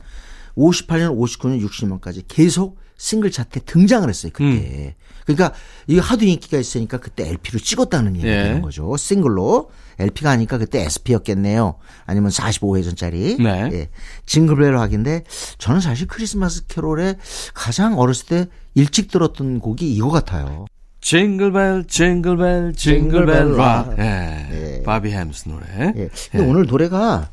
58년, 0.57 1.16
59년, 1.16 1.64
60년까지 1.64 2.25
계속 2.27 2.79
싱글 2.96 3.31
차트에 3.31 3.62
등장을 3.66 4.09
했어요 4.09 4.31
그때. 4.33 4.44
음. 4.44 4.92
그러니까 5.25 5.53
이게 5.87 6.01
하도 6.01 6.25
인기가 6.25 6.59
있으니까 6.59 6.98
그때 6.98 7.29
LP로 7.29 7.59
찍었다는 7.59 8.16
얘기가 8.16 8.33
예. 8.33 8.42
되는 8.44 8.62
거죠. 8.62 8.96
싱글로 8.96 9.70
LP가 9.98 10.31
아니까 10.31 10.59
그때 10.59 10.83
SP였겠네요. 10.83 11.77
아니면 12.07 12.31
45회전짜리. 12.31 13.42
네. 13.42 13.70
예. 13.72 13.88
Jingle 14.27 14.55
Bell 14.55 14.75
Rock인데 14.75 15.25
저는 15.59 15.81
사실 15.81 16.07
크리스마스 16.07 16.66
캐롤에 16.66 17.16
가장 17.55 17.98
어렸을 17.98 18.27
때 18.27 18.46
일찍 18.75 19.11
들었던 19.11 19.61
곡이 19.61 19.92
이거 19.92 20.09
같아요. 20.09 20.66
Jingle 21.03 21.47
bell, 21.47 21.85
jingle 21.88 22.34
bell, 22.34 22.73
jingle 22.75 23.24
bell 23.24 23.57
rock. 23.57 23.88
Rock. 23.90 23.99
예. 23.99 24.49
예. 24.53 24.83
바비 24.83 25.11
헬름스 25.11 25.49
노래. 25.49 25.67
예. 25.97 26.09
근데 26.31 26.47
오늘 26.47 26.65
노래가 26.65 27.29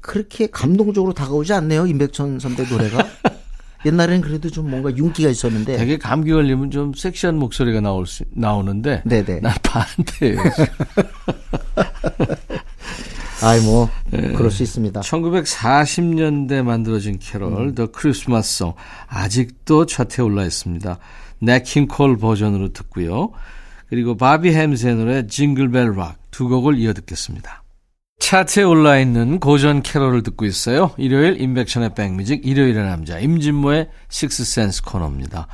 그렇게 0.00 0.46
감동적으로 0.46 1.12
다가오지 1.12 1.52
않네요. 1.54 1.86
임백천 1.86 2.38
선배 2.38 2.64
노래가. 2.68 3.04
옛날에는 3.84 4.20
그래도 4.20 4.50
좀 4.50 4.70
뭔가 4.70 4.94
윤기가 4.94 5.28
있었는데. 5.30 5.76
되게 5.76 5.96
감기 5.98 6.30
걸리면 6.32 6.70
좀 6.70 6.92
섹시한 6.92 7.36
목소리가 7.38 7.80
나올 7.80 8.06
수, 8.06 8.24
나오는데 8.32 9.02
네네. 9.04 9.40
난 9.40 9.54
반대예요. 9.62 10.38
아이 13.42 13.60
뭐 13.60 13.88
예. 14.12 14.32
그럴 14.32 14.50
수 14.50 14.62
있습니다. 14.62 15.00
1940년대 15.00 16.62
만들어진 16.62 17.18
캐롤 17.18 17.74
The 17.74 17.86
Christmas 17.86 18.58
Song 18.58 18.74
아직도 19.08 19.86
차트에 19.86 20.24
올라 20.24 20.44
있습니다. 20.44 20.98
냇 21.40 21.68
킹 21.68 21.95
콜 21.95 22.16
버전으로 22.18 22.72
듣고요. 22.72 23.30
그리고 23.88 24.16
바비 24.16 24.52
헬름스의 24.52 24.94
노래 24.96 25.26
Jingle 25.26 25.67
Bell 25.67 25.94
Rock 25.96 26.16
두 26.30 26.48
곡을 26.48 26.76
이어 26.78 26.92
듣겠습니다. 26.92 27.62
차트에 28.18 28.62
올라 28.64 28.98
있는 28.98 29.40
고전 29.40 29.82
캐롤을 29.82 30.22
듣고 30.22 30.44
있어요. 30.44 30.90
일요일 30.98 31.40
임백천의 31.40 31.94
백뮤직 31.94 32.46
일요일의 32.46 32.84
남자 32.84 33.18
임진모의 33.18 33.88
식스센스 34.10 34.82
코너입니다. 34.82 35.46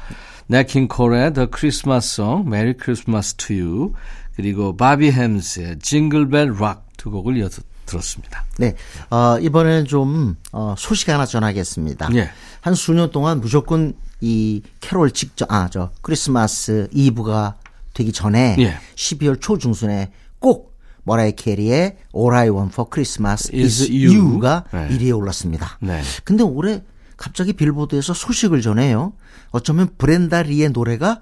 냇 0.48 0.75
킹 0.75 1.01
콜의 1.01 1.34
The 1.34 1.48
Christmas 1.56 2.14
Song, 2.20 2.46
Merry 2.48 2.74
Christmas 2.80 3.34
to 3.34 3.56
You 3.56 3.92
그리고 4.34 4.76
바비 4.76 5.10
헬름스의 5.12 5.78
Jingle 5.80 6.25
Bell 6.25 6.54
Rock 6.58 6.86
두 6.96 7.10
곡을 7.10 7.36
이어 7.36 7.48
듣- 7.48 7.64
들었습니다. 7.92 8.44
네. 8.58 8.74
어, 9.10 9.38
이번에는 9.40 9.84
좀 9.84 10.36
어, 10.52 10.74
소식 10.78 11.08
하나 11.10 11.26
전하겠습니다. 11.26 12.08
예. 12.14 12.30
한 12.60 12.74
수년 12.74 13.10
동안 13.10 13.40
무조건 13.40 13.92
이 14.20 14.62
캐롤 14.80 15.10
직전 15.12 15.48
아 15.50 15.68
저 15.70 15.90
크리스마스 16.00 16.88
이브가 16.92 17.56
되기 17.94 18.12
전에 18.12 18.56
예. 18.58 18.76
12월 18.96 19.40
초중순에 19.40 20.12
꼭 20.38 20.72
머라이 21.04 21.32
캐리의 21.32 21.96
All 22.16 22.34
I 22.34 22.48
Want 22.50 22.72
for 22.72 22.88
Christmas 22.90 23.50
Is 23.54 23.82
is 23.82 23.90
You. 23.90 24.32
You가 24.32 24.64
네. 24.72 24.88
1위에 24.90 25.16
올랐습니다. 25.16 25.78
네. 25.80 26.00
근데 26.24 26.42
올해 26.44 26.82
갑자기 27.16 27.52
빌보드에서 27.52 28.14
소식을 28.14 28.62
전해요. 28.62 29.12
어쩌면 29.50 29.90
브렌다 29.98 30.42
리의 30.42 30.70
노래가 30.70 31.20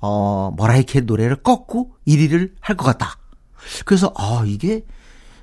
어 0.00 0.52
머라이 0.56 0.84
캐리 0.84 1.04
노래를 1.06 1.36
꺾고 1.42 1.92
1위를 2.06 2.52
할 2.60 2.76
것 2.76 2.84
같다. 2.84 3.18
그래서 3.84 4.12
아 4.16 4.44
이게 4.46 4.84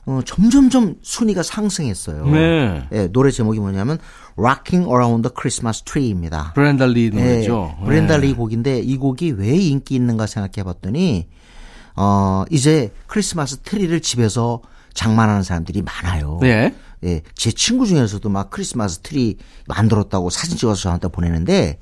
어, 0.07 0.19
점점점 0.23 0.95
순위가 1.01 1.41
상승했어요. 1.41 2.27
네. 2.27 2.87
예, 2.91 3.07
노래 3.07 3.31
제목이 3.31 3.59
뭐냐면 3.59 3.97
Rocking 4.37 4.87
Around 4.87 5.27
the 5.27 5.33
Christmas 5.35 5.81
Tree입니다. 5.81 6.53
브렌다 6.53 6.85
리 6.85 7.09
노래죠. 7.09 7.75
예, 7.81 7.85
브렌다 7.85 8.17
네. 8.17 8.27
리 8.27 8.33
곡인데 8.33 8.79
이 8.79 8.97
곡이 8.97 9.31
왜 9.31 9.55
인기 9.55 9.95
있는가 9.95 10.27
생각해 10.27 10.63
봤더니 10.63 11.27
어 11.95 12.43
이제 12.51 12.91
크리스마스 13.07 13.57
트리를 13.57 13.99
집에서 14.01 14.61
장만하는 14.93 15.41
사람들이 15.41 15.81
많아요. 15.81 16.37
네. 16.41 16.75
예, 17.03 17.21
제 17.33 17.51
친구 17.51 17.87
중에서도 17.87 18.27
막 18.29 18.51
크리스마스 18.51 18.99
트리 18.99 19.37
만들었다고 19.67 20.29
사진 20.29 20.57
찍어서 20.57 20.81
저한테 20.81 21.07
보내는데 21.07 21.79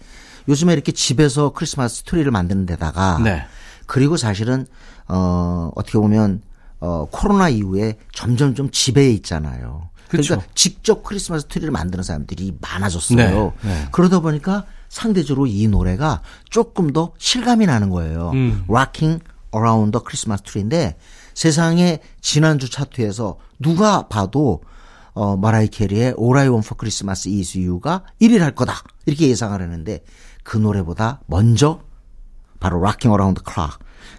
요즘에 0.48 0.74
이렇게 0.74 0.92
집에서 0.94 1.52
크리스마스 1.52 2.04
트리를 2.04 2.30
만드는 2.32 2.66
데다가 2.66 3.20
네. 3.20 3.44
그리고 3.86 4.16
사실은 4.16 4.66
어 5.10 5.72
어떻게 5.76 5.98
보면 5.98 6.42
어 6.84 7.08
코로나 7.10 7.48
이후에 7.48 7.96
점점 8.12 8.56
좀 8.56 8.70
집에 8.70 9.10
있잖아요. 9.12 9.90
그쵸. 10.10 10.36
그러니까 10.36 10.52
직접 10.54 11.02
크리스마스 11.02 11.46
트리를 11.48 11.72
만드는 11.72 12.04
사람들이 12.04 12.58
많아졌어요. 12.60 13.54
네, 13.62 13.70
네. 13.70 13.88
그러다 13.94 14.20
보니까 14.20 14.66
상대적으로 14.90 15.48
이 15.48 15.66
노래가 15.70 16.22
조금 16.50 16.92
더 16.92 17.14
실감이 17.18 17.68
나는 17.68 17.90
거예요. 17.90 18.32
음. 18.34 18.66
Rocking 18.68 19.24
Around 19.56 19.98
the 19.98 20.04
Christmas 20.06 20.44
Tree인데 20.44 20.98
세상에 21.34 22.00
지난주 22.20 22.70
차트에서 22.70 23.38
누가 23.60 24.10
봐도 24.10 24.62
어 25.14 25.38
마라이 25.38 25.70
캐리의 25.70 26.16
All 26.20 26.38
I 26.38 26.50
Want 26.50 26.68
for 26.68 26.78
Christmas 26.78 27.30
Is 27.30 27.58
You가 27.58 28.04
1위를 28.22 28.40
할 28.40 28.54
거다 28.54 28.84
이렇게 29.06 29.30
예상을 29.30 29.60
했는데 29.62 30.04
그 30.44 30.58
노래보다 30.58 31.22
먼저 31.28 31.80
바로 32.60 32.80
Rocking 32.80 33.14
Around 33.14 33.42
the 33.42 33.54
Clock 33.54 33.78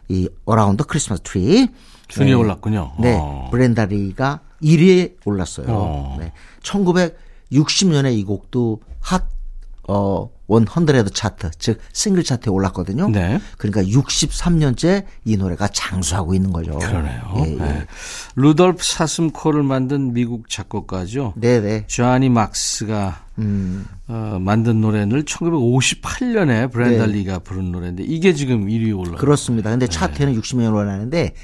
이 0.08 0.30
Around 0.48 0.82
the 0.82 0.86
Christmas 0.88 1.22
Tree 1.22 1.68
순위에 2.08 2.34
올랐군요. 2.34 2.92
네, 3.00 3.16
어. 3.18 3.48
브렌다리가 3.50 4.40
1위에 4.62 5.14
올랐어요. 5.24 5.66
어. 5.68 6.16
네. 6.18 6.32
1960년에 6.62 8.16
이 8.16 8.24
곡도 8.24 8.80
핫, 9.00 9.24
어, 9.88 10.30
100 10.46 11.14
차트, 11.14 11.50
즉, 11.58 11.78
싱글 11.92 12.22
차트에 12.22 12.50
올랐거든요. 12.50 13.08
네. 13.08 13.40
그러니까 13.56 13.82
63년째 13.82 15.04
이 15.24 15.36
노래가 15.36 15.68
장수하고 15.68 16.34
있는 16.34 16.52
거죠. 16.52 16.78
그러네요. 16.78 17.34
예, 17.36 17.52
예. 17.52 17.56
네. 17.56 17.86
루돌프 18.36 18.84
사슴코를 18.84 19.62
만든 19.62 20.12
미국 20.12 20.48
작곡가죠. 20.50 21.34
네네. 21.36 21.86
조아니 21.86 22.28
막스가 22.28 23.24
음, 23.38 23.86
어, 24.06 24.38
만든 24.40 24.80
노래를 24.80 25.24
1958년에 25.24 26.70
브렌다 26.70 27.06
네. 27.06 27.12
리가 27.12 27.40
부른 27.40 27.72
노래인데 27.72 28.04
이게 28.04 28.34
지금 28.34 28.66
1위에 28.66 28.96
올라요. 28.96 29.16
그렇습니다. 29.16 29.70
근데 29.70 29.86
차트에는 29.86 30.38
60년 30.40 30.74
올라가는데, 30.74 31.34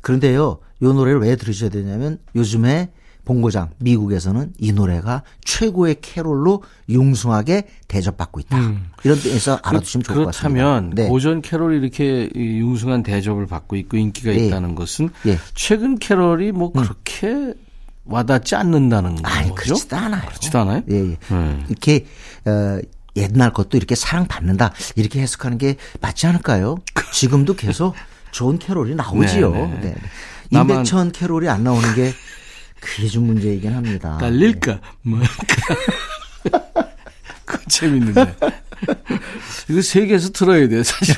그런데요, 0.00 0.58
이 0.80 0.84
노래를 0.84 1.20
왜 1.20 1.36
들으셔야 1.36 1.70
되냐면, 1.70 2.18
요즘에 2.34 2.90
본고장, 3.24 3.70
미국에서는 3.78 4.54
이 4.58 4.72
노래가 4.72 5.22
최고의 5.44 5.96
캐롤로 6.00 6.62
융숭하게 6.88 7.68
대접받고 7.86 8.40
있다. 8.40 8.58
이런 9.04 9.20
데에서 9.20 9.60
알아두시면 9.62 10.02
좋을 10.04 10.16
것 10.16 10.26
같습니다. 10.26 10.48
음. 10.48 10.54
그렇다면 10.54 10.90
네. 10.94 11.08
고전 11.08 11.42
캐롤이 11.42 11.76
이렇게 11.76 12.28
이 12.34 12.58
융숭한 12.58 13.02
대접을 13.02 13.46
받고 13.46 13.76
있고 13.76 13.98
인기가 13.98 14.32
예. 14.32 14.46
있다는 14.46 14.74
것은 14.74 15.10
예. 15.26 15.38
최근 15.54 15.98
캐롤이 15.98 16.52
뭐 16.52 16.72
그렇게 16.72 17.54
와닿지 18.04 18.56
않는다는 18.56 19.18
아니, 19.22 19.50
거죠? 19.50 19.54
그렇지도 19.54 19.96
않아요. 19.96 20.22
그렇지도 20.26 20.58
않아요? 20.58 20.82
예, 20.90 20.96
예. 20.96 21.16
네. 21.28 21.64
이렇게, 21.68 22.06
어, 22.46 22.80
옛날 23.16 23.52
것도 23.52 23.76
이렇게 23.76 23.94
사랑받는다. 23.94 24.72
이렇게 24.96 25.20
해석하는 25.20 25.58
게 25.58 25.76
맞지 26.00 26.26
않을까요? 26.26 26.76
지금도 27.12 27.54
계속 27.54 27.94
좋은 28.30 28.58
캐롤이 28.58 28.94
나오지요. 28.94 29.50
네, 29.52 29.60
네. 29.66 29.66
네. 29.80 29.80
네. 29.80 29.94
다만- 30.52 30.70
임백천 30.78 31.12
캐롤이 31.12 31.48
안 31.48 31.62
나오는 31.64 31.94
게 31.94 32.12
그게 32.80 33.08
좀 33.08 33.26
문제이긴 33.26 33.72
합니다. 33.74 34.18
딸릴까 34.18 34.80
뭘까 35.02 35.26
그 37.44 37.58
재밌는데 37.68 38.36
이거 39.68 39.82
세계에서 39.82 40.30
들어야 40.30 40.68
돼 40.68 40.82
사실 40.82 41.14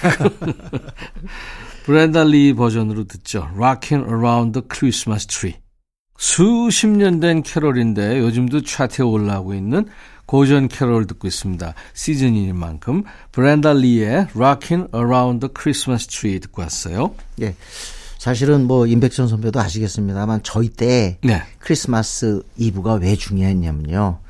브렌다 1.84 2.24
리 2.24 2.52
버전으로 2.54 3.04
듣죠 3.04 3.48
Rocking 3.54 4.08
Around 4.08 4.52
the 4.60 4.66
Christmas 4.70 5.26
Tree 5.26 5.54
수십 6.22 6.86
년 6.86 7.18
된 7.18 7.42
캐롤인데 7.42 8.20
요즘도 8.20 8.62
차트에 8.62 9.04
올라오고 9.04 9.54
있는 9.54 9.86
고전 10.24 10.68
캐롤 10.68 11.08
듣고 11.08 11.26
있습니다. 11.26 11.74
시즌인 11.94 12.56
만큼 12.56 13.02
브렌다 13.32 13.72
리의 13.72 14.28
Rockin' 14.32 14.86
Around 14.94 15.40
the 15.40 15.52
Christmas 15.52 16.06
Tree 16.06 16.38
듣고 16.38 16.62
왔어요. 16.62 17.16
예. 17.40 17.56
사실은 18.18 18.68
뭐 18.68 18.86
임백천 18.86 19.26
선배도 19.26 19.58
아시겠습니다만 19.58 20.42
저희 20.44 20.68
때 20.68 21.18
네. 21.24 21.42
크리스마스 21.58 22.40
이브가 22.56 22.94
왜 22.94 23.16
중요했냐면요. 23.16 24.20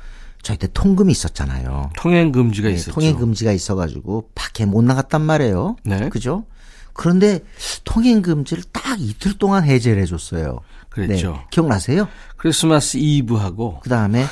저희 0.41 0.57
때 0.57 0.67
통금이 0.73 1.11
있었잖아요. 1.11 1.91
통행 1.95 2.31
금지가 2.31 2.69
네, 2.69 2.73
있었죠. 2.73 2.91
통행 2.95 3.17
금지가 3.17 3.51
있어가지고 3.51 4.31
밖에 4.33 4.65
못 4.65 4.83
나갔단 4.83 5.21
말이에요. 5.21 5.75
네. 5.83 6.09
그죠? 6.09 6.45
그런데 6.93 7.39
통행 7.83 8.21
금지를 8.21 8.63
딱 8.71 8.99
이틀 8.99 9.37
동안 9.37 9.63
해제를 9.63 10.01
해줬어요. 10.03 10.59
그랬죠. 10.89 11.31
네, 11.33 11.45
기억나세요? 11.49 12.07
크리스마스 12.37 12.97
이브하고 12.97 13.79
그 13.81 13.89
다음에 13.89 14.25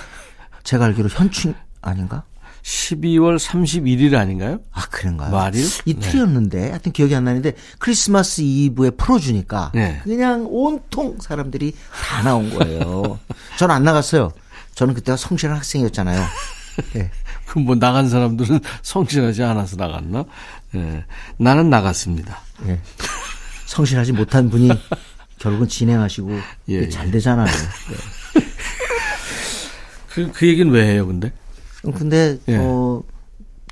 제가 0.64 0.86
알기로 0.86 1.10
현충 1.10 1.56
아닌가? 1.82 2.24
12월 2.62 3.40
31일 3.40 4.16
아닌가요? 4.16 4.60
아 4.72 4.82
그런가요? 4.92 5.32
말일? 5.32 5.66
이틀이었는데 5.86 6.70
하여튼 6.70 6.92
기억이 6.92 7.16
안 7.16 7.24
나는데 7.24 7.54
크리스마스 7.80 8.42
이브에 8.42 8.92
풀어주니까 8.92 9.72
네. 9.74 10.00
그냥 10.04 10.46
온통 10.48 11.18
사람들이 11.20 11.74
다 11.92 12.22
나온 12.22 12.54
거예요. 12.54 13.20
저는 13.58 13.74
안 13.74 13.84
나갔어요. 13.84 14.32
저는 14.76 14.94
그때가 14.94 15.18
성실한 15.18 15.58
학생이었잖아요. 15.58 16.24
네. 16.94 17.10
그럼 17.48 17.66
뭐 17.66 17.76
나간 17.76 18.08
사람들은 18.08 18.60
성실하지 18.84 19.44
않아서 19.44 19.76
나갔나? 19.76 20.26
예. 20.76 21.04
나는 21.38 21.70
나갔습니다. 21.70 22.40
예. 22.68 22.80
성실하지 23.66 24.12
못한 24.12 24.50
분이 24.50 24.70
결국은 25.40 25.68
진행하시고 25.68 26.32
예, 26.70 26.74
예. 26.74 26.90
잘 26.90 27.10
되잖아요. 27.12 27.48
네. 28.36 28.42
그, 30.10 30.32
그 30.32 30.48
얘기는 30.48 30.72
왜 30.72 30.88
해요, 30.88 31.08
근데? 31.08 31.32
근데 31.96 32.38
예. 32.48 32.58
어, 32.58 33.02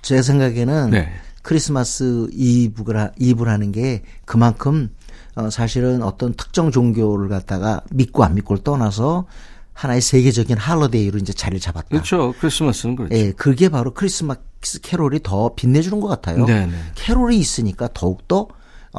제 0.02 0.22
생각에는 0.22 0.92
네. 0.92 1.12
크리스마스 1.42 2.28
이브라 2.32 3.12
이브라는 3.18 3.72
게 3.72 4.04
그만큼 4.26 4.90
어, 5.36 5.50
사실은 5.50 6.02
어떤 6.02 6.34
특정 6.34 6.72
종교를 6.72 7.30
갖다가 7.30 7.82
믿고 7.92 8.24
안 8.24 8.36
믿고를 8.36 8.64
떠나서 8.64 9.26
하나의 9.74 10.02
세계적인 10.02 10.58
할러데이로 10.58 11.20
이제 11.20 11.32
자리를 11.32 11.62
잡았다. 11.62 11.88
그렇죠. 11.90 12.34
크리스마스는 12.40 12.96
그렇죠. 12.96 13.16
예, 13.16 13.32
그게 13.32 13.70
바로 13.70 13.94
크리스마스 13.94 14.82
캐롤이 14.82 15.22
더 15.24 15.56
빛내주는 15.56 16.02
것 16.02 16.08
같아요. 16.08 16.46
네네. 16.46 16.74
캐롤이 16.96 17.38
있으니까 17.38 17.90
더욱더 17.94 18.48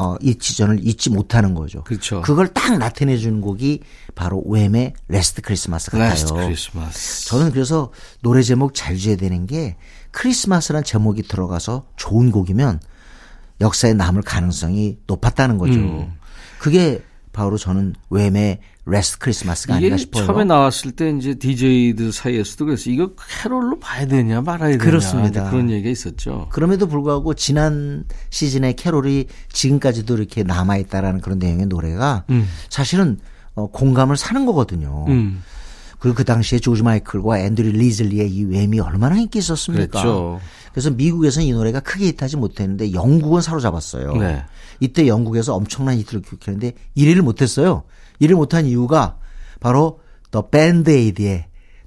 어, 0.00 0.16
이 0.22 0.34
지전을 0.36 0.86
잊지 0.86 1.10
못하는 1.10 1.52
거죠. 1.52 1.84
그렇죠. 1.84 2.22
그걸 2.22 2.48
딱 2.48 2.78
나타내 2.78 3.18
주는 3.18 3.42
곡이 3.42 3.80
바로 4.14 4.42
웸의 4.46 4.94
Last 5.08 5.42
Christmas 5.42 5.90
같아요. 5.90 6.08
Last 6.08 6.32
Christmas. 6.32 7.26
저는 7.26 7.52
그래서 7.52 7.92
노래 8.22 8.40
제목 8.40 8.72
잘 8.72 8.96
지어야 8.96 9.16
되는 9.16 9.46
게 9.46 9.76
크리스마스란 10.10 10.84
제목이 10.84 11.24
들어가서 11.24 11.84
좋은 11.96 12.30
곡이면 12.30 12.80
역사에 13.60 13.92
남을 13.92 14.22
가능성이 14.22 14.96
높았다는 15.06 15.58
거죠. 15.58 15.78
음. 15.78 16.14
그게 16.58 17.02
바로 17.32 17.56
저는 17.56 17.94
웸의 18.10 18.58
Last 18.86 19.18
Christmas가 19.18 19.76
아닌가 19.76 19.96
싶어요. 19.96 20.26
처음에 20.26 20.44
나왔을 20.44 20.92
때 20.92 21.10
이제 21.10 21.34
DJ들 21.34 22.12
사이에서도 22.12 22.64
그래서 22.64 22.90
이거 22.90 23.12
캐롤로 23.42 23.78
봐야 23.78 24.06
되냐 24.06 24.40
말아야 24.40 24.72
되냐 24.72 24.84
그렇습니다. 24.84 25.50
그런 25.50 25.70
얘기가 25.70 25.90
있었죠. 25.90 26.48
그럼에도 26.50 26.86
불구하고 26.88 27.34
지난 27.34 28.04
시즌의 28.30 28.74
캐롤이 28.74 29.26
지금까지도 29.52 30.16
이렇게 30.16 30.42
남아 30.42 30.78
있다라는 30.78 31.20
그런 31.20 31.38
내용의 31.38 31.66
노래가 31.66 32.24
음. 32.30 32.48
사실은 32.68 33.18
어, 33.54 33.68
공감을 33.68 34.16
사는 34.16 34.44
거거든요. 34.46 35.04
음. 35.08 35.42
그리고 36.00 36.16
그 36.16 36.24
당시에 36.24 36.58
조지 36.58 36.82
마이클과 36.82 37.38
앤드류 37.40 37.70
리즐리의 37.72 38.30
이 38.30 38.44
웸이 38.44 38.80
얼마나 38.80 39.16
인기 39.18 39.38
있었습니까? 39.38 39.86
그랬죠. 40.00 40.40
그래서 40.72 40.90
미국에서는 40.90 41.46
이 41.46 41.52
노래가 41.52 41.80
크게 41.80 42.06
히트하지 42.08 42.36
못했는데 42.38 42.92
영국은 42.92 43.40
사로잡았어요. 43.42 44.14
네. 44.16 44.42
이때 44.80 45.06
영국에서 45.06 45.54
엄청난 45.54 45.96
히트를 45.98 46.22
기록했는데 46.22 46.72
1위를 46.96 47.20
못했어요. 47.20 47.82
1위를 48.20 48.34
못한 48.34 48.64
이유가 48.66 49.18
바로 49.60 50.00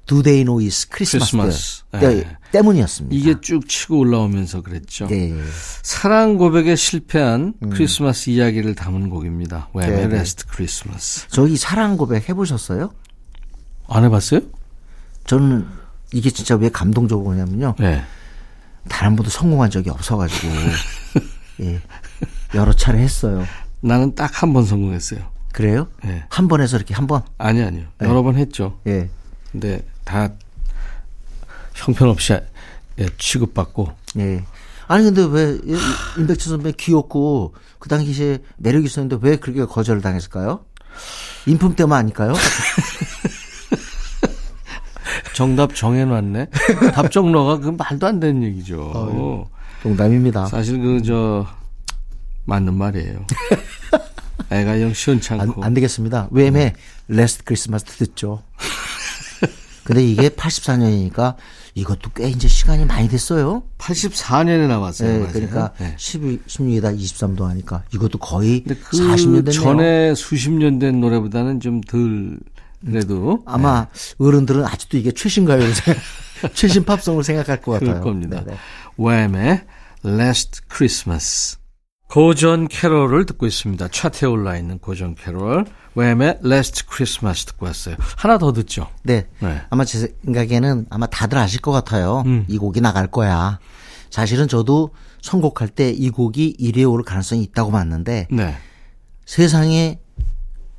Do 0.06 0.21
They 0.21 0.43
Know 0.43 0.60
It's 0.60 0.86
Christmas, 0.93 1.32
Christmas. 1.32 1.84
때- 1.91 2.17
예. 2.19 2.38
때문이었습니다. 2.52 3.15
이게 3.15 3.36
쭉 3.41 3.67
치고 3.67 3.97
올라오면서 3.99 4.62
그랬죠. 4.62 5.08
네. 5.08 5.34
사랑 5.82 6.38
고백에 6.38 6.76
실패한 6.76 7.54
크리스마스 7.71 8.30
이야기를 8.30 8.76
담은 8.76 9.10
곡입니다. 9.10 9.69
웸의 9.73 9.89
네, 9.89 10.08
네. 10.08 10.17
Last 10.17 10.45
Christmas. 10.47 11.27
저기 11.30 11.56
사랑 11.58 11.95
고백 11.97 12.28
해보셨어요? 12.30 12.91
안 13.88 14.04
해봤어요? 14.04 14.41
저는 15.26 15.67
이게 16.13 16.30
진짜 16.30 16.56
왜 16.56 16.69
감동적으로 16.69 17.26
그러냐면요. 17.30 17.76
네. 17.80 18.04
단한 18.89 19.15
번도 19.15 19.30
성공한 19.30 19.69
적이 19.69 19.89
없어가지고 19.91 20.48
예, 21.62 21.82
여러 22.54 22.74
차례 22.74 23.00
했어요. 23.00 23.46
나는 23.82 24.13
딱 24.15 24.43
한 24.43 24.54
번 24.54 24.65
성공했어요. 24.65 25.22
그래요? 25.54 25.88
예. 26.06 26.26
한번 26.30 26.62
해서 26.62 26.78
이렇게 26.78 26.93
한 26.93 27.08
번? 27.08 27.22
아니 27.38 27.62
아니요. 27.63 27.86
네. 28.00 28.08
여러 28.08 28.24
번 28.24 28.36
했죠. 28.36 28.80
예. 28.88 29.10
근데 29.52 29.86
다 30.04 30.30
형편없이 31.76 32.34
예, 33.00 33.06
취급받고 33.17 33.89
예. 34.17 34.43
아니 34.88 35.04
근데 35.06 35.24
왜 35.24 35.58
이- 35.63 35.78
임백천 36.19 36.52
선배 36.52 36.72
귀엽고 36.74 37.54
그 37.80 37.88
당시에 37.89 38.39
매력 38.58 38.84
있었는데 38.84 39.17
왜 39.22 39.38
그렇게 39.38 39.65
거절을 39.65 40.02
당했을까요? 40.02 40.65
인품 41.46 41.76
때문 41.76 41.96
아닐까요? 41.98 42.34
정답 45.34 45.76
정해놨네. 45.76 46.48
답정너가 46.93 47.58
그 47.60 47.69
말도 47.78 48.08
안 48.08 48.19
되는 48.19 48.43
얘기죠. 48.43 49.48
농담입니다. 49.84 50.46
사실 50.48 50.80
그 50.80 51.02
저 51.04 51.46
맞는 52.46 52.74
말이에요. 52.74 53.26
애가 54.52 54.82
영 54.82 54.89
안, 54.89 54.93
시원찮고. 54.93 55.63
안 55.63 55.74
되겠습니다. 55.74 56.28
웸의 56.32 56.74
레스트 57.08 57.43
크리스마스 57.43 57.86
듣죠. 57.86 58.41
근데 59.84 60.04
이게 60.06 60.30
84년이니까 60.30 61.36
이것도 61.76 62.12
꽤 62.15 62.30
이제 62.30 62.48
시간이 62.48 62.86
많이 62.86 63.10
됐어요. 63.10 63.63
84년에 63.78 64.67
나왔어요. 64.67 65.10
네, 65.12 65.17
맞아요. 65.19 65.34
그러니까 65.34 65.74
네. 65.80 65.96
12, 65.98 66.39
16이다 66.48 66.98
23도 66.98 67.41
하니까 67.43 67.84
이것도 67.93 68.19
거의 68.19 68.63
그 68.63 68.76
40년 68.98 69.46
됐네요. 69.46 69.52
전에 69.52 70.15
수십 70.15 70.52
년 70.52 70.80
된 70.80 71.02
노래보다는 71.02 71.60
좀 71.60 71.82
덜 71.82 72.38
그래도 72.86 73.43
아마 73.46 73.88
어른들은 74.19 74.65
아직도 74.65 74.98
이게 74.98 75.12
최신 75.12 75.46
가요를 75.46 75.72
최신 76.54 76.84
팝송을 76.84 77.24
생각할 77.24 77.62
것 77.62 77.74
같아요. 77.74 77.89
그럴 77.89 78.02
겁니다. 78.02 78.43
네네. 78.43 78.58
웸의 78.98 79.62
Last 80.06 80.62
Christmas. 80.72 81.58
고전 82.10 82.67
캐롤을 82.67 83.26
듣고 83.26 83.48
있습니다. 83.48 83.88
차트에 83.88 84.28
올라 84.28 84.58
있는 84.58 84.78
고전 84.80 85.15
캐롤. 85.15 85.65
웸의 85.96 86.39
Last 86.46 86.84
Christmas 86.91 87.46
듣고 87.46 87.65
왔어요. 87.65 87.96
하나 88.17 88.38
더 88.38 88.52
듣죠. 88.54 88.88
네. 89.04 89.28
네. 89.39 89.62
아마 89.69 89.86
제 89.86 90.13
생각에는 90.26 90.88
아마 90.89 91.06
다들 91.08 91.38
아실 91.38 91.62
것 91.62 91.72
같아요. 91.72 92.24
음. 92.26 92.46
이 92.48 92.58
곡이 92.58 92.82
나갈 92.82 93.08
거야. 93.08 93.60
사실은 94.10 94.48
저도 94.48 94.91
선곡할 95.22 95.69
때 95.69 95.89
이 95.91 96.10
곡이 96.10 96.58
1위에 96.60 96.91
오를 96.91 97.04
가능성이 97.06 97.41
있다고 97.43 97.72
봤는데 97.72 98.28
네. 98.30 98.56
세상에 99.26 100.00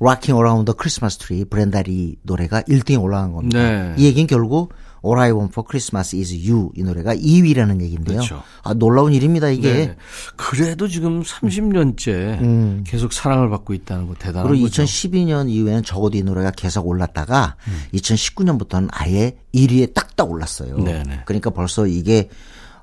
Rocking 0.05 0.37
Around 0.39 0.65
the 0.65 0.75
Christmas 0.77 1.17
Tree 1.17 1.45
브렌다리 1.45 2.17
노래가 2.21 2.61
1등에 2.61 3.01
올라간 3.01 3.33
겁니다. 3.33 3.59
네. 3.59 3.95
이 3.97 4.05
얘기는 4.05 4.27
결국 4.27 4.71
All 5.03 5.19
I 5.19 5.31
Want 5.31 5.51
for 5.51 5.65
Christmas 5.67 6.15
is 6.15 6.33
You 6.33 6.71
이 6.75 6.83
노래가 6.83 7.15
2위라는 7.15 7.81
얘기인데요. 7.81 8.17
그렇죠. 8.17 8.43
아, 8.63 8.73
놀라운 8.73 9.13
일입니다 9.13 9.49
이게. 9.49 9.73
네. 9.73 9.95
그래도 10.35 10.87
지금 10.87 11.23
30년째 11.23 12.83
계속 12.85 13.13
사랑을 13.13 13.49
받고 13.49 13.73
있다는 13.73 14.07
거 14.07 14.13
대단한 14.13 14.45
음. 14.45 14.49
그리고 14.49 14.65
거죠. 14.65 14.83
2012년 14.83 15.49
이후에는 15.49 15.83
적어도 15.83 16.17
이 16.17 16.23
노래가 16.23 16.51
계속 16.51 16.87
올랐다가 16.87 17.55
음. 17.67 17.81
2019년부터는 17.93 18.89
아예 18.91 19.37
1위에 19.53 19.93
딱딱 19.93 20.29
올랐어요. 20.29 20.77
네네. 20.77 21.23
그러니까 21.25 21.49
벌써 21.49 21.87
이게 21.87 22.29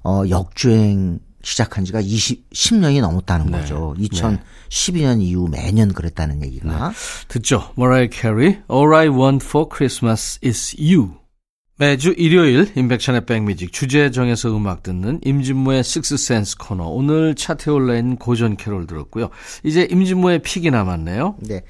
어 0.05 0.25
역주행 0.29 1.21
시작한 1.43 1.85
지가 1.85 2.01
20, 2.01 2.51
10년이 2.51 3.01
넘었다는 3.01 3.47
네. 3.47 3.59
거죠. 3.59 3.95
2012년 3.99 5.21
이후 5.21 5.49
매년 5.51 5.93
그랬다는 5.93 6.43
얘기가. 6.45 6.93
듣죠. 7.29 7.73
머라이 7.75 8.09
캐리, 8.09 8.59
All 8.71 8.95
I 8.95 9.09
Want 9.09 9.45
for 9.45 9.69
Christmas 9.71 10.39
is 10.45 10.77
You. 10.79 11.23
매주 11.77 12.15
일요일 12.17 12.71
임백천의 12.77 13.27
백뮤직 13.27 13.73
주제 13.73 14.11
정해서 14.13 14.55
음악 14.57 14.85
듣는 14.85 15.21
임진모의 15.25 15.83
식스센스 15.83 16.57
코너. 16.59 16.85
오늘 16.85 17.35
차트에 17.35 17.73
올라있는 17.73 18.17
고전 18.17 18.57
캐롤 18.57 18.87
들었고요. 18.87 19.31
이제 19.65 19.89
임진모의 19.91 20.43
pick이 20.43 20.71
남았네요. 20.71 21.37
네. 21.41 21.63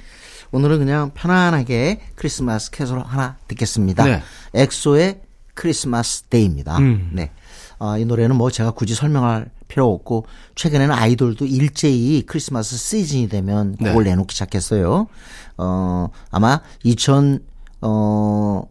오늘은 0.50 0.80
그냥 0.80 1.12
편안하게 1.14 2.00
크리스마스 2.14 2.70
캐롤 2.70 3.00
하나 3.00 3.38
듣겠습니다. 3.48 4.04
네. 4.04 4.22
엑소의 4.52 5.22
Christmas 5.54 6.24
Day입니다. 6.24 6.76
음. 6.78 7.10
네. 7.14 7.30
아, 7.78 7.96
이 7.96 8.04
노래는 8.04 8.36
뭐 8.36 8.50
제가 8.50 8.72
굳이 8.72 8.94
설명할 8.94 9.50
필요 9.72 9.90
없고 9.90 10.26
최근에는 10.54 10.94
아이돌도 10.94 11.46
일제히 11.46 12.22
크리스마스 12.26 12.76
시즌이 12.76 13.28
되면 13.28 13.74
네. 13.80 13.90
곡을 13.90 14.04
내놓기 14.04 14.34
시작했어요. 14.34 15.06
어, 15.56 16.08
아마 16.30 16.60
2000 16.84 17.40
어 17.80 18.62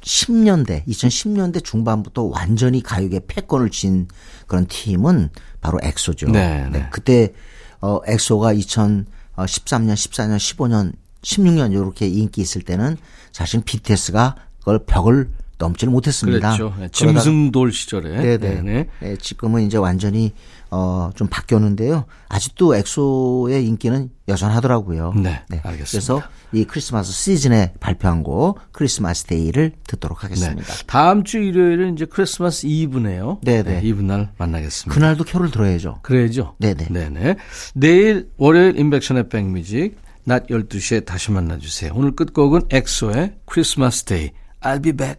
10년대, 0.00 0.84
2010년대 0.86 1.62
중반부터 1.62 2.24
완전히 2.24 2.82
가요계 2.82 3.20
패권을 3.28 3.70
쥔 3.70 4.08
그런 4.48 4.66
팀은 4.66 5.30
바로 5.60 5.78
엑소죠. 5.80 6.26
네, 6.30 6.68
네. 6.70 6.88
그때 6.90 7.32
어 7.80 8.00
엑소가 8.04 8.52
2013년, 8.54 9.06
14년, 9.36 10.36
15년, 10.36 10.92
16년 11.22 11.72
이렇게 11.72 12.08
인기 12.08 12.40
있을 12.40 12.62
때는 12.62 12.96
사실 13.30 13.62
BTS가 13.64 14.34
그걸 14.58 14.80
벽을 14.84 15.30
넘지를 15.62 15.92
못했습니다. 15.92 16.56
그렇죠. 16.56 16.74
네, 16.78 16.88
짐승돌 16.90 17.72
시절에. 17.72 18.10
네네. 18.16 18.36
네 18.38 18.62
네. 18.62 18.88
네, 19.00 19.16
지금은 19.16 19.62
이제 19.62 19.78
완전히 19.78 20.32
어 20.70 21.02
좀 21.14 21.28
바뀌었는데요. 21.28 22.04
아직도 22.28 22.74
엑소의 22.76 23.66
인기는 23.66 24.10
여전하더라고요. 24.28 25.12
네, 25.16 25.42
알겠습니다. 25.50 25.84
그래서 25.90 26.22
이 26.52 26.64
크리스마스 26.64 27.12
시즌에 27.12 27.74
발표한 27.80 28.22
곡 28.22 28.58
Christmas 28.72 29.24
Day를 29.24 29.72
듣도록 29.86 30.20
네. 30.20 30.22
하겠습니다. 30.26 30.74
다음 30.86 31.24
주 31.24 31.38
일요일은 31.38 31.94
이제 31.94 32.06
크리스마스 32.06 32.66
이브네요. 32.66 33.40
네네. 33.44 33.82
이브 33.82 34.02
날 34.02 34.32
만나겠습니다. 34.38 34.94
그날도 34.94 35.24
캐롤 35.24 35.50
들어야죠. 35.50 35.98
그래야죠. 36.02 36.56
네네. 36.58 36.88
네네. 36.88 37.36
내일 37.74 38.30
월요일 38.36 38.78
인백션의 38.78 39.28
백뮤직 39.28 39.96
낮 40.24 40.46
12시에 40.46 41.04
다시 41.04 41.30
만나주세요. 41.32 41.92
오늘 41.94 42.14
끝곡은 42.14 42.62
엑소의 42.70 43.34
Christmas 43.44 44.04
Day. 44.04 44.30
I'll 44.60 44.82
be 44.82 44.92
back. 44.92 45.18